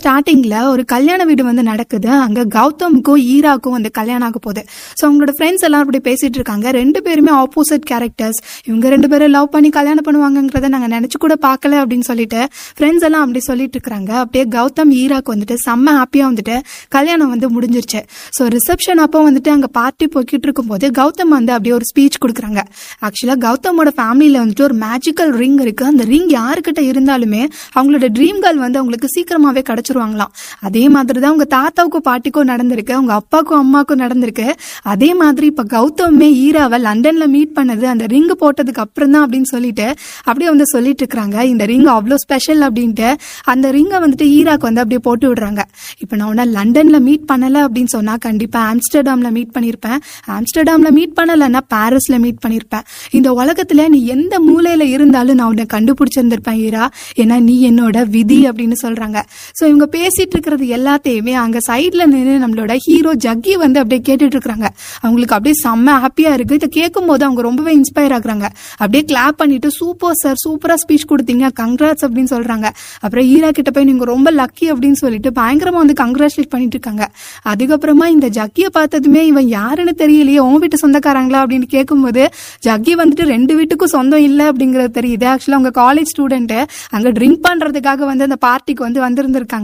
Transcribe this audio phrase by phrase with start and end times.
[0.00, 2.10] ஸ்டார்டிங்ல ஒரு கல்யாண வீடு வந்து நடக்குது.
[2.26, 4.62] அங்க கௌதமுக்கும் ஈராக்கும் வந்து கல்யாணம் ஆக போகுது.
[4.98, 6.66] ஸோ அவங்களோட ஃப்ரெண்ட்ஸ் எல்லாம் அப்படி பேசிட்டு இருக்காங்க.
[6.80, 11.80] ரெண்டு பேருமே ஆப்போசிட் கேரக்டர்ஸ் இவங்க ரெண்டு பேரும் லவ் பண்ணி கல்யாணம் பண்ணுவாங்கங்கிறத நாங்க நினைச்சு கூட பார்க்கல
[11.82, 12.40] அப்படின்னு சொல்லிட்டு
[12.78, 14.12] ஃப்ரெண்ட்ஸ் எல்லாம் அப்படி சொல்லிட்டு இருக்காங்க.
[14.22, 16.56] அப்படியே கௌதம் ஈராக்கு வந்துட்டு செம்ம ஹாப்பியா வந்துட்டு
[16.96, 18.02] கல்யாணம் வந்து முடிஞ்சிருச்சு.
[18.38, 22.60] ஸோ ரிசப்ஷன் அப்போ வந்துட்டு அங்க பார்ட்டி போய்கிட்டு இருக்கும்போது கௌதம் வந்து அப்படியே ஒரு ஸ்பீச் கொடுக்குறாங்க.
[23.06, 25.84] ஆக்சுவலா கௌதமோட ஃபேமிலியில வந்துட்டு ஒரு மேஜிக்கல் ரிங் இருக்கு.
[25.92, 27.42] அந்த ரிங் யாருக்கிட்ட இருந்தாலுமே
[27.76, 30.32] அவங்களோட ட்ரீம் கேர்ள் வந்து அவங்களுக்கு சீக்கிரமாவே அடைச்சிருவாங்களாம்
[30.68, 34.46] அதே மாதிரி தான் உங்க தாத்தாவுக்கும் பாட்டிக்கும் நடந்திருக்கு உங்க அப்பாவுக்கும் அம்மாவுக்கும் நடந்திருக்கு.
[34.92, 39.86] அதே மாதிரி இப்ப கௌதமே ஈராவை லண்டன்ல மீட் பண்ணது அந்த ரிங் போட்டதுக்கு அப்புறம் தான் அப்படின்னு சொல்லிட்டு
[40.26, 43.08] அப்படியே வந்து சொல்லிட்டு இருக்காங்க இந்த ரிங் அவ்வளோ ஸ்பெஷல் அப்படின்ட்டு.
[43.52, 45.62] அந்த ரிங்கை வந்துட்டு ஈராக்கு வந்து அப்படியே போட்டு விடுறாங்க.
[46.02, 49.98] இப்போ நான் உன்ன லண்டன்ல மீட் பண்ணல அப்படின்னு சொன்னா கண்டிப்பா ஆம்ஸ்டர்டாம்ல மீட் பண்ணிருப்பேன்.
[50.36, 52.84] ஆம்ஸ்டர்டாம்ல மீட் பண்ணலன்னா பாரிஸ்ல மீட் பண்ணிருப்பேன்.
[53.18, 56.84] இந்த உலகத்துல நீ எந்த மூலையில இருந்தாலும் நான் உன்னை கண்டுபிடிச்சிருந்திருப்பேன் ஈரா.
[57.22, 59.18] ஏன்னா நீ என்னோட விதி அப்படின்னு சொல்றாங்க.
[59.58, 64.66] ஸோ இவங்க பேசிட்டு இருக்கிறது எல்லாத்தையுமே அங்க சைட்ல நின்று நம்மளோட ஹீரோ ஜக்கி வந்து அப்படியே கேட்டுட்டு இருக்கிறாங்க.
[65.00, 66.54] அவங்களுக்கு அப்படியே செம்ம ஹாப்பியா இருக்கு.
[66.54, 68.48] இதை கேட்கும் போது அவங்க ரொம்பவே இன்ஸ்பயர் ஆகுறாங்க.
[68.70, 71.48] அப்படியே கிளாப் பண்ணிட்டு சூப்பர் சார் சூப்பரா ஸ்பீச் கொடுத்தீங்க.
[71.60, 72.68] கங்க்ராட்ஸ் அப்படின்னு சொல்றாங்க.
[73.00, 77.10] அப்புறம் ஈரா கிட்ட போய் நீங்க ரொம்ப லக்கி அப்படின்னு சொல்லிட்டு பயங்கரமா வந்து கங்க்ராச்சுலேட் பண்ணிட்டு இருக்காங்க.
[77.48, 81.36] அதுக்கப்புறமா இந்த ஜக்கியை பார்த்ததுமே இவன் யாருன்னு தெரியலையே உன் வீட்டு சொந்தக்காரங்களா?
[81.38, 82.28] அப்படின்னு கேட்கும்போது
[82.66, 85.36] ஜக்கி வந்துட்டு ரெண்டு வீட்டுக்கும் சொந்தம் இல்லை அப்படிங்கிறது தெரியுது.
[85.36, 89.57] ஆக்சுவலா அவங்க காலேஜ் ஸ்டூடெண்ட் அங்க ட்ரிங்க் பண்றதுக்காக வந்து அந்த பார்ட்டிக்கு வந்து வந்திருந்திருக்காங்க.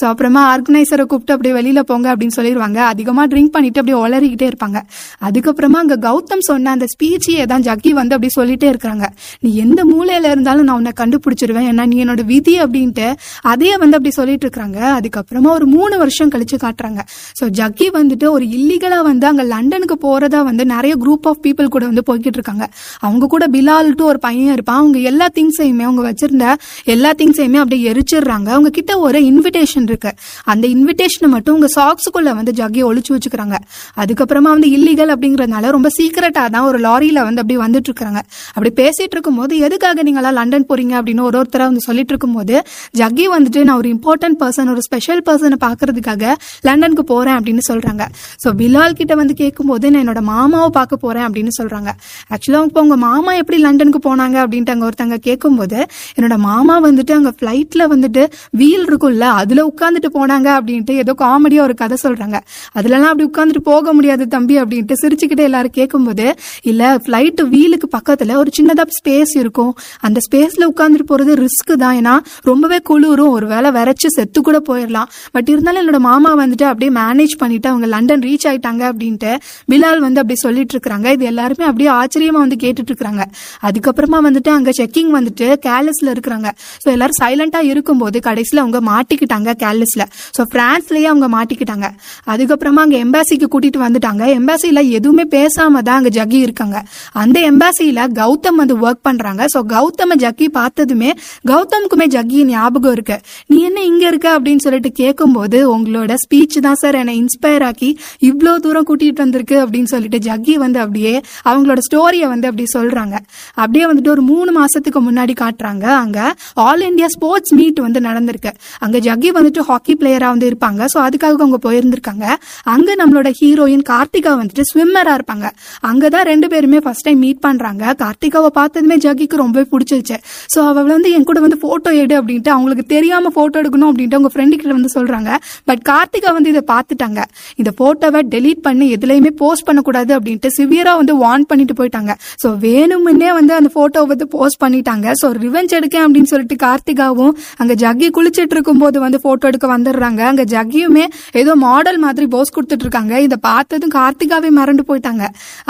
[0.00, 4.80] ஸோ அப்புறமா ஆர்கனைசரை கூப்பிட்டு அப்படியே வெளியில போங்க அப்படின்னு சொல்லிடுவாங்க அதிகமா ட்ரிங்க் பண்ணிட்டு அப்படியே உளறிக்கிட்டே இருப்பாங்க.
[5.26, 9.06] அதுக்கப்புறமா அங்க கௌதம் சொன்ன அந்த ஸ்பீச்சையே தான் ஜக்கி வந்து அப்படி சொல்லிட்டே இருக்கிறாங்க.
[9.40, 11.68] நீ எந்த மூலையில இருந்தாலும் நான் உன்னை கண்டுபிடிச்சிருவேன்.
[11.72, 16.58] ஏன்னா நீ என்னோட விதி அப்படின்ட்டு அதையே வந்து அப்படி சொல்லிட்டு இருக்காங்க அதுக்கப்புறமா ஒரு மூணு வருஷம் கழிச்சு
[16.66, 17.00] காட்டுறாங்க.
[17.40, 21.84] ஸோ ஜக்கி வந்துட்டு ஒரு இல்லீகலாக வந்து அங்க லண்டனுக்கு போறதா வந்து நிறைய குரூப் ஆஃப் பீப்புள் கூட
[21.86, 22.66] வந்து போய்கிட்டு இருக்காங்க.
[23.00, 24.78] அவங்க கூட பிலால்ட்டு ஒரு பையன் இருப்பான்.
[24.78, 26.46] அவங்க எல்லா திங்ஸையுமே அவங்க வச்சிருந்த
[26.84, 28.48] எல்லா திங்ஸையுமே அப்படியே எரிச்சிடுறாங்க.
[28.48, 30.12] அவங்க கிட்ட ஒரு இன்விடேஷன் இருக்கு.
[30.52, 33.56] அந்த இன்விடேஷனை மட்டும் உங்க சாக்ஸுக்குள்ள வந்து ஜக்கியை ஒழிச்சு வச்சுக்கிறாங்க.
[34.02, 38.20] அதுக்கப்புறமா வந்து இல்லீகல் அப்படிங்கறதுனால ரொம்ப சீக்கிரட்டா தான் ஒரு லாரியில வந்து அப்படி வந்துட்டு இருக்காங்க
[38.54, 40.94] அப்படி பேசிட்டு இருக்கும்போது எதுக்காக நீங்களா லண்டன் போறீங்க?
[41.00, 42.54] அப்படின்னு ஒரு ஒருத்தரா வந்து சொல்லிட்டு இருக்கும்போது
[43.00, 46.32] ஜக்கி வந்துட்டு நான் ஒரு இம்பார்ட்டன்ட் பர்சன் ஒரு ஸ்பெஷல் பர்சனை பாக்குறதுக்காக
[46.68, 48.02] லண்டனுக்கு போறேன் அப்படின்னு சொல்றாங்க.
[48.42, 51.90] ஸோ பிலால் கிட்ட வந்து கேட்கும்போது நான் என்னோட மாமாவை பார்க்க போறேன் அப்படின்னு சொல்றாங்க.
[52.34, 55.78] ஆக்சுவலா இப்போ உங்க மாமா எப்படி லண்டனுக்கு போனாங்க அப்படின்ட்டு அங்க ஒருத்தங்க கேட்கும்போது
[56.16, 58.22] என்னோட மாமா வந்துட்டு அங்க ஃபிளைட்ல வந்துட்டு
[58.60, 62.38] வீல் இருக்கும்ல அதுல உட்காந்துட்டு போனாங்க அப்படின்ட்டு ஏதோ காமெடியா ஒரு கதை சொல்றாங்க.
[62.78, 66.26] அதுலலாம் அப்படி உட்காந்துட்டு போக முடியாது தம்பி அப்படின்ட்டு சிரிச்சுக்கிட்டு எல்லாரும் கேட்கும்போது
[66.62, 69.72] இல்ல ஃப்ளைட்டு வீலுக்கு பக்கத்துல ஒரு சின்னதா ஸ்பேஸ் இருக்கும்.
[70.00, 71.96] அந்த ஸ்பேஸ்ல உட்காந்துட்டு போறது ரிஸ்க் தான்.
[72.00, 72.14] ஏன்னா
[72.50, 73.32] ரொம்பவே குளிரும்.
[73.36, 77.86] ஒரு வேளை விரைச்சு செத்து கூட போயிடலாம் பட் இருந்தாலும் என்னோட மாமா வந்துட்டு அப்படியே மேனேஜ் பண்ணிட்டு அவங்க
[77.86, 79.32] லண்டன் ரீச் ஆயிட்டாங்க அப்படின்ட்டு
[79.72, 81.06] பிலால் வந்து அப்படி சொல்லிட்டு இருக்கிறாங்க.
[81.16, 83.24] இது எல்லாருமே அப்படியே ஆச்சரியமா வந்து கேட்டுட்டு இருக்காங்க
[83.68, 86.48] அதுக்கப்புறமா வந்துட்டு அங்க செக்கிங் வந்துட்டு கேலஸ்ல இருக்கிறாங்க.
[86.82, 90.04] ஸோ எல்லாரும் சைலண்டா இருக்கும்போது கடைசியில் அவங்க மாட்டிக்கிட்டாங்க கேர்லெஸ்ல
[90.36, 91.86] ஸோ பிரான்ஸ்லயே அவங்க மாட்டிக்கிட்டாங்க.
[92.32, 94.22] அதுக்கப்புறமா அங்க எம்பாசிக்கு கூட்டிட்டு வந்துட்டாங்க.
[94.38, 96.78] எம்பாசியில எதுவுமே பேசாம தான் அங்க ஜக்கி இருக்காங்க.
[97.22, 99.42] அந்த எம்பாசியில கௌதம் வந்து ஒர்க் பண்றாங்க.
[99.54, 101.10] ஸோ கௌதம ஜக்கி பார்த்ததுமே
[101.50, 103.16] கௌதமுக்குமே ஜக்கி ஞாபகம் இருக்கு.
[103.52, 107.90] நீ என்ன இங்க இருக்க அப்படின்னு சொல்லிட்டு கேட்கும்போது உங்களோட ஸ்பீச் தான் சார் என்னை இன்ஸ்பயர் ஆக்கி
[108.30, 111.14] இவ்வளோ தூரம் கூட்டிட்டு வந்திருக்கு அப்படின்னு சொல்லிட்டு ஜக்கி வந்து அப்படியே
[111.50, 113.16] அவங்களோட ஸ்டோரியை வந்து அப்படி சொல்றாங்க.
[113.62, 115.86] அப்படியே வந்துட்டு ஒரு மூணு மாசத்துக்கு முன்னாடி காட்டுறாங்க.
[116.04, 116.18] அங்க
[116.66, 118.52] ஆல் இந்தியா ஸ்போர்ட்ஸ் மீட் வந்து நடந்திருக்கு.
[118.84, 120.84] அங்க ஜக்கி வந்துட்டு ஹாக்கி பிளேயரா வந்து இருப்பாங்க.
[120.94, 122.26] ஸோ அதுக்காக அவங்க போயிருந்திருக்காங்க.
[122.62, 125.50] அங்க நம்மளோட ஹீரோயின் கார்த்திகா வந்துட்டு ஸ்விம்மரா இருப்பாங்க.
[125.80, 127.94] அங்கதான் ரெண்டு பேருமே ஃபர்ஸ்ட் டைம் மீட் பண்றாங்க.
[127.98, 130.16] கார்த்திகாவை பார்த்ததுமே ஜக்கிக்கு ரொம்பவே பிடிச்சிருச்சு.
[130.54, 134.30] ஸோ அவள் வந்து என் கூட வந்து போட்டோ எடு அப்படின்ட்டு அவங்களுக்கு தெரியாம போட்டோ எடுக்கணும் அப்படின்ட்டு அவங்க
[134.34, 135.36] ஃப்ரெண்டு கிட்ட வந்து சொல்றாங்க.
[135.64, 137.22] பட் கார்த்திகா வந்து இதை பார்த்துட்டாங்க.
[137.54, 142.14] இந்த போட்டோவை டெலீட் பண்ணி எதுலையுமே போஸ்ட் பண்ணக்கூடாது அப்படின்ட்டு சிவியரா வந்து வார்ன் பண்ணிட்டு போயிட்டாங்க.
[142.44, 145.12] ஸோ வேணுமுன்னே வந்து அந்த போட்டோ வந்து போஸ்ட் பண்ணிட்டாங்க.
[145.22, 150.22] ஸோ ரிவெஞ்ச் எடுக்கேன் அப்படின்னு சொல்லிட்டு கார்த்திகாவும் அங்க ஜக்கி குளிச்சிட்டு இருக்கும் போது வந்து போட்டோ எடுக்க வந்துடுறாங்க.
[150.32, 151.04] அங்க ஜக்கியுமே
[151.42, 155.24] ஏதோ மாடல் மாதிரி போஸ் கொடுத்துட்டு இருக்காங்க இதை பார்த்ததும் கார்த்திகாவே மறந்து போயிட்டாங்க.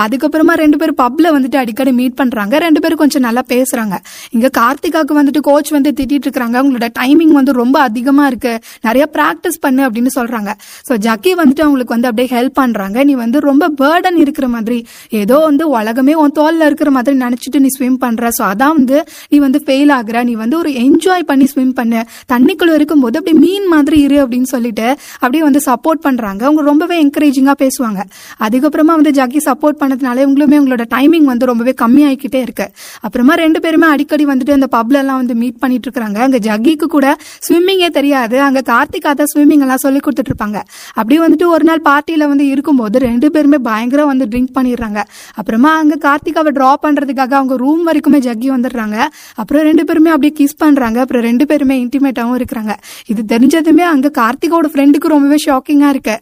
[0.04, 2.54] அதுக்கப்புறமா ரெண்டு பேரும் பப்ல வந்துட்டு அடிக்கடி மீட் பண்றாங்க.
[2.66, 3.94] ரெண்டு பேரும் கொஞ்சம் நல்லா பேசுறாங்க.
[4.36, 8.52] இங்க கார்த்திகாக்கு வந்துட்டு கோச் வந்து திட்டிட்டு இருக்காங்க அவங்களோட டைமிங் வந்து ரொம்ப அதிகமா இருக்கு.
[8.86, 10.50] நிறைய பிராக்டிஸ் பண்ணு அப்படின்னு சொல்றாங்க.
[10.88, 13.04] ஸோ ஜக்கி வந்துட்டு அவங்களுக்கு வந்து அப்படியே ஹெல்ப் பண்றாங்க.
[13.10, 14.78] நீ வந்து ரொம்ப பேர்டன் இருக்கிற மாதிரி
[15.22, 18.30] ஏதோ வந்து உலகமே உன் தோல்ல இருக்கிற மாதிரி நினைச்சிட்டு நீ ஸ்விம் பண்ற.
[18.38, 18.98] ஸோ அதான் வந்து
[19.32, 20.24] நீ வந்து ஃபெயில் ஆகுற.
[20.30, 22.00] நீ வந்து ஒரு என்ஜாய் பண்ணி ஸ்விம் பண்ணு.
[22.32, 22.72] தண்ணிக்குள்ள
[23.06, 26.40] பேசும்போது அப்படியே மீன் மாதிரி இரு அப்படின்னு சொல்லிட்டு அப்படியே வந்து சப்போர்ட் பண்றாங்க.
[26.46, 28.00] அவங்க ரொம்பவே என்கரேஜிங்காக பேசுவாங்க.
[28.44, 32.66] அதுக்கப்புறமா வந்து ஜக்கி சப்போர்ட் பண்ணதுனால உங்களுமே உங்களோட டைமிங் வந்து ரொம்பவே கம்மியாகிக்கிட்டே இருக்கு.
[33.06, 37.06] அப்புறமா ரெண்டு பேருமே அடிக்கடி வந்துட்டு அந்த பப்ல எல்லாம் வந்து மீட் பண்ணிட்டு இருக்காங்க அங்க ஜக்கிக்கு கூட
[37.46, 38.36] ஸ்விம்மிங்கே தெரியாது.
[38.48, 40.58] அங்க கார்த்திகா தான் ஸ்விம்மிங் எல்லாம் சொல்லி கொடுத்துட்டு இருப்பாங்க.
[40.98, 45.00] அப்படியே வந்துட்டு ஒரு நாள் பார்ட்டியில வந்து இருக்கும்போது ரெண்டு பேருமே பயங்கரம் வந்து ட்ரிங்க் பண்ணிடுறாங்க.
[45.40, 48.98] அப்புறமா அங்க கார்த்திகாவை ட்ரா பண்றதுக்காக அவங்க ரூம் வரைக்குமே ஜக்கி வந்துடுறாங்க.
[49.40, 50.98] அப்புறம் ரெண்டு பேருமே அப்படியே கிஸ் பண்றாங்க.
[51.04, 52.72] அப்புறம் ரெண்டு பேருமே இன்டிமேட்டாவும் இருக்கிறாங்க.
[53.06, 56.16] இது தெரிஞ்சதுமே அங்க கார்த்திகோட ஃப்ரெண்டுக்கு ரொம்பவே ஷாக்கிங்கா இருக்கு.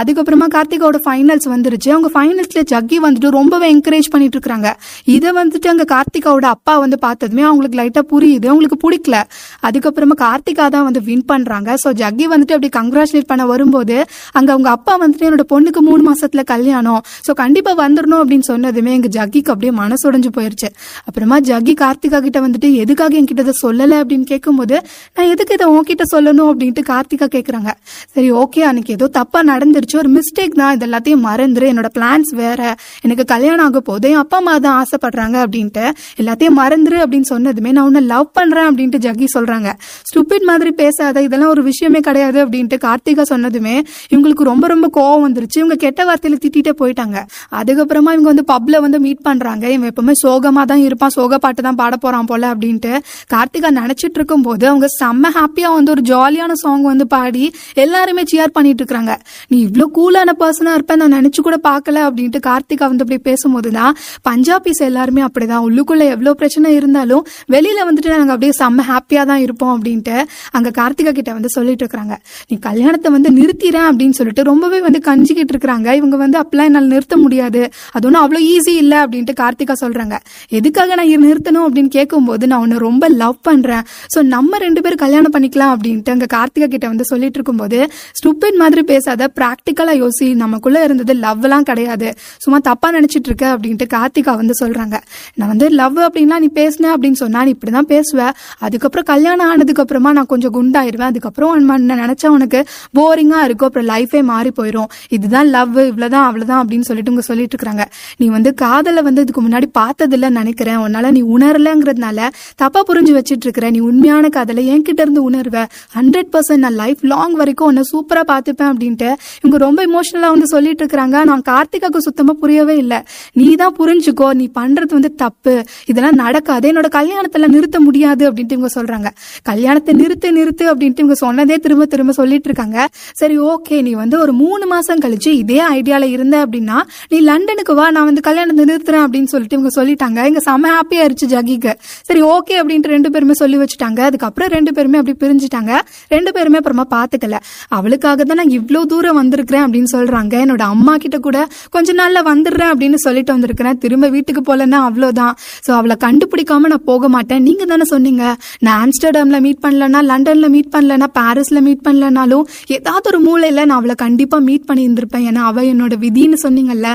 [0.00, 1.90] அதுக்கப்புறமா கார்த்திகோட ஃபைனல்ஸ் வந்துருச்சு.
[1.90, 4.76] அவங்க ஃபைனல்ஸ்ல ஜக்கி வந்துட்டு ரொம்பவே என்கரேஜ் பண்ணிட்டு இருக்காங்க.
[5.16, 8.46] இதை வந்துட்டு அங்க கார்த்திகாவோட அப்பா வந்து பார்த்ததுமே அவங்களுக்கு லைட்டா புரியுது.
[8.46, 9.16] அவங்களுக்கு பிடிக்கல.
[9.62, 11.74] அதுக்கப்புறமா கார்த்திகா தான் வந்து வின் பண்றாங்க.
[11.84, 13.96] ஸோ ஜக்கி வந்துட்டு அப்படி கங்க்ராச்சுலேட் பண்ண வரும்போது
[14.32, 17.02] அங்க அவங்க அப்பா வந்துட்டு என்னோட பொண்ணுக்கு மூணு மாசத்துல கல்யாணம்.
[17.26, 20.68] ஸோ கண்டிப்பா வந்துடணும் அப்படின்னு சொன்னதுமே எங்க ஜக்கிக்கு அப்படியே மனசுடைஞ்சு போயிருச்சு.
[21.04, 23.96] அப்புறமா ஜக்கி கார்த்திகா கிட்ட வந்துட்டு எதுக்காக என்கிட்ட இதை சொல்லலை?
[24.02, 24.76] அப்படின்னு கேட்கும்போது
[25.14, 27.70] நான் எதுக்கு இதை உன்கிட்ட சொல்லணும் அப்படின்ட்டு கார்த்திகா கேட்குறாங்க
[28.14, 29.96] சரி ஓகே அன்னைக்கு ஏதோ தப்பா நடந்துருச்சு.
[29.96, 30.72] ஒரு மிஸ்டேக் தான்.
[30.76, 31.66] இது எல்லாத்தையும் மறந்துரு.
[31.72, 32.60] என்னோட பிளான்ஸ் வேற.
[33.04, 35.84] எனக்கு கல்யாணம் ஆக போது என் அப்பா அம்மா தான் ஆசைப்படுறாங்க அப்படின்ட்டு
[36.20, 39.68] எல்லாத்தையும் மறந்துரு அப்படின்னு சொன்னதுமே நான் உன்னை லவ் பண்றேன் அப்படின்ட்டு ஜக்கி சொல்றாங்க.
[40.08, 41.22] ஸ்டூபிட் மாதிரி பேசாத.
[41.26, 43.76] இதெல்லாம் ஒரு விஷயமே கிடையாது அப்படின்ட்டு கார்த்திகா சொன்னதுமே
[44.12, 45.58] இவங்களுக்கு ரொம்ப ரொம்ப கோவம் வந்துருச்சு.
[45.62, 47.18] இவங்க கெட்ட வார்த்தையில திட்டிகிட்டே போயிட்டாங்க.
[47.60, 49.64] அதுக்கப்புறமா இவங்க வந்து பப்ல வந்து மீட் பண்றாங்க.
[49.76, 51.14] இவன் எப்பவுமே சோகமா தான் இருப்பான்.
[51.18, 52.92] சோக பாட்டு தான் பாட போறான் போல அப்படின்ட்டு
[53.34, 57.44] கார்த்திகா நினைச்சிட்டு இருக்கும் போது அவங்க செம்ம ஹாப்பியா வந்து ஒரு ஜாலியான சாங் வந்து பாடி
[57.82, 59.12] எல்லாருமே சியர் பண்ணிட்டு இருக்காங்க
[59.50, 63.92] நீ இவ்வளோ கூலான பர்சனாக இருப்ப நான் நினச்சி கூட பார்க்கல அப்படின்ட்டு கார்த்திகா வந்து அப்படி பேசும்போது தான்
[64.28, 65.64] பஞ்சாபிஸ் எல்லாருமே அப்படிதான்.
[65.66, 70.16] உள்ளுக்குள்ளே எவ்வளோ பிரச்சனை இருந்தாலும் வெளியில் வந்துட்டு நாங்கள் அப்படியே செம்ம ஹாப்பியாக தான் இருப்போம் அப்படின்ட்டு
[70.52, 72.14] அங்கே கார்த்திகா கிட்ட வந்து சொல்லிட்டு இருக்காங்க
[72.50, 77.16] நீ கல்யாணத்தை வந்து நிறுத்திறேன் அப்படின்னு சொல்லிட்டு ரொம்பவே வந்து கஞ்சிக்கிட்டு இருக்கிறாங்க இவங்க வந்து அப்பெல்லாம் என்னால் நிறுத்த
[77.16, 77.62] முடியாது.
[77.92, 80.16] அது ஒன்றும் அவ்வளோ ஈஸி இல்லை அப்படின்ட்டு கார்த்திகா சொல்கிறாங்க
[80.52, 83.84] எதுக்காக நான் நிறுத்தணும் அப்படின்னு கேட்கும்போது நான் உன்னை ரொம்ப லவ் பண்ணுறேன்
[84.14, 87.78] ஸோ நம்ம ரெண்டு பேரும் கல்யாணம் பண்ணிக்கலாம் அப்படின்ட்டு அங்க கார்த்திகா கிட்ட வந்து சொல்லிட்டு இருக்கும்போது
[88.18, 92.08] ஸ்டூபிட் மாதிரி பேசாத ப்ராக்டிக்கலாக யோசி நமக்குள்ள இருந்தது லவ்லாம் கிடையாது.
[92.44, 94.96] சும்மா தப்பா நினைச்சிட்டு இருக்க அப்படின்ட்டு கார்த்திகா வந்து சொல்றாங்க.
[95.34, 100.12] நான் வந்து லவ் அப்படின்னா நீ பேசின அப்படின்னு சொன்னா நீ இப்படிதான் பேசுவேன் அதுக்கப்புறம் கல்யாணம் ஆனதுக்கு அப்புறமா
[100.12, 101.10] நான் கொஞ்சம் குண்டாயிருவேன்.
[101.12, 102.60] அதுக்கப்புறம் உன்னை நினைச்சா உனக்கு
[102.98, 103.68] போரிங்கா இருக்கும்.
[103.70, 107.86] அப்புறம் லைஃபே மாறி போயிடும் இதுதான் லவ் இவ்வளவுதான் அவ்வளவுதான் அப்படின்னு சொல்லிட்டு உங்க சொல்லிட்டு இருக்காங்க.
[108.16, 110.78] நீ வந்து காதலை வந்து இதுக்கு முன்னாடி பார்த்ததில்லன்னு நினைக்கிறேன்.
[110.78, 113.66] உன்னால நீ உணரலங்கிறதுனால தப்பா புரிஞ்சு வச்சிட்டு இருக்கிற.
[113.70, 115.66] நீ உண்மையான காதலை என்கிட்ட இருந்து உணர்வ.
[115.96, 119.08] ஹண்ட்ரட் பர்சன்ட் நான் லைஃப் லாங் வரைக்கும் உன்னை சூப்பராக பார்த்துப்பேன் அப்படின்ட்டு
[119.40, 121.16] இவங்க ரொம்ப இமோஷனலாக வந்து சொல்லிட்டு இருக்கிறாங்க.
[121.30, 122.98] நான் கார்த்திகாக்கு சுத்தமாக புரியவே இல்லை.
[123.40, 125.54] நீ தான் புரிஞ்சுக்கோ நீ பண்றது வந்து தப்பு.
[125.92, 126.66] இதெல்லாம் நடக்காது.
[126.72, 129.08] என்னோட கல்யாணத்தில் நிறுத்த முடியாது அப்படின்ட்டு இவங்க சொல்றாங்க.
[129.50, 132.78] கல்யாணத்தை நிறுத்து நிறுத்து அப்படின்ட்டு இவங்க சொன்னதே திரும்ப திரும்ப சொல்லிட்டு இருக்காங்க.
[133.20, 136.78] சரி ஓகே நீ வந்து ஒரு மூணு மாதம் கழிச்சு இதே ஐடியாவில் இருந்த அப்படின்னா
[137.12, 140.18] நீ லண்டனுக்கு வா நான் வந்து கல்யாணத்தை நிறுத்துறேன் அப்படின்னு சொல்லிட்டு இவங்க சொல்லிட்டாங்க.
[140.30, 141.72] இங்கே செம ஹாப்பியாக இருந்துச்சு ஜகிக்கு.
[142.08, 144.00] சரி ஓகே அப்படின்ட்டு ரெண்டு பேருமே சொல்லி வச்சுட்டாங்க.
[144.10, 145.69] அதுக்கப்புறம் ரெண்டு பேருமே அப்படி பிரிஞ்சுட்டாங்க.
[146.14, 147.38] ரெண்டு பேருமே அப்புறமா பாத்துக்கல.
[147.68, 150.34] அவளுக்காக தான் நான் இவ்வளவு தூரம் வந்திருக்கிறேன் அப்படின்னு சொல்றாங்க.
[150.44, 151.38] என்னோட அம்மா கிட்ட கூட
[151.70, 153.78] கொஞ்ச நாள்ல வந்துடுறேன் அப்படின்னு சொல்லிட்டு வந்திருக்கிறேன்.
[153.78, 155.34] திரும்ப வீட்டுக்கு போலன்னா அவ்வளவுதான்
[155.66, 157.42] சோ அவளை கண்டுபிடிக்காம நான் போக மாட்டேன்.
[157.42, 158.36] நீங்க தானே சொன்னீங்க.
[158.58, 162.44] நான் ஆம்ஸ்டர்டாம்ல மீட் பண்ணலன்னா லண்டன்ல மீட் பண்ணலன்னா பாரிஸ்ல மீட் பண்ணலனாலும்
[162.76, 166.88] ஏதாவது ஒரு மூலையில நான் அவளை கண்டிப்பா மீட் பண்ணி இருந்திருப்பேன் ஏன்னா அவ என்னோட விதின்னு சொன்னீங்கல்ல.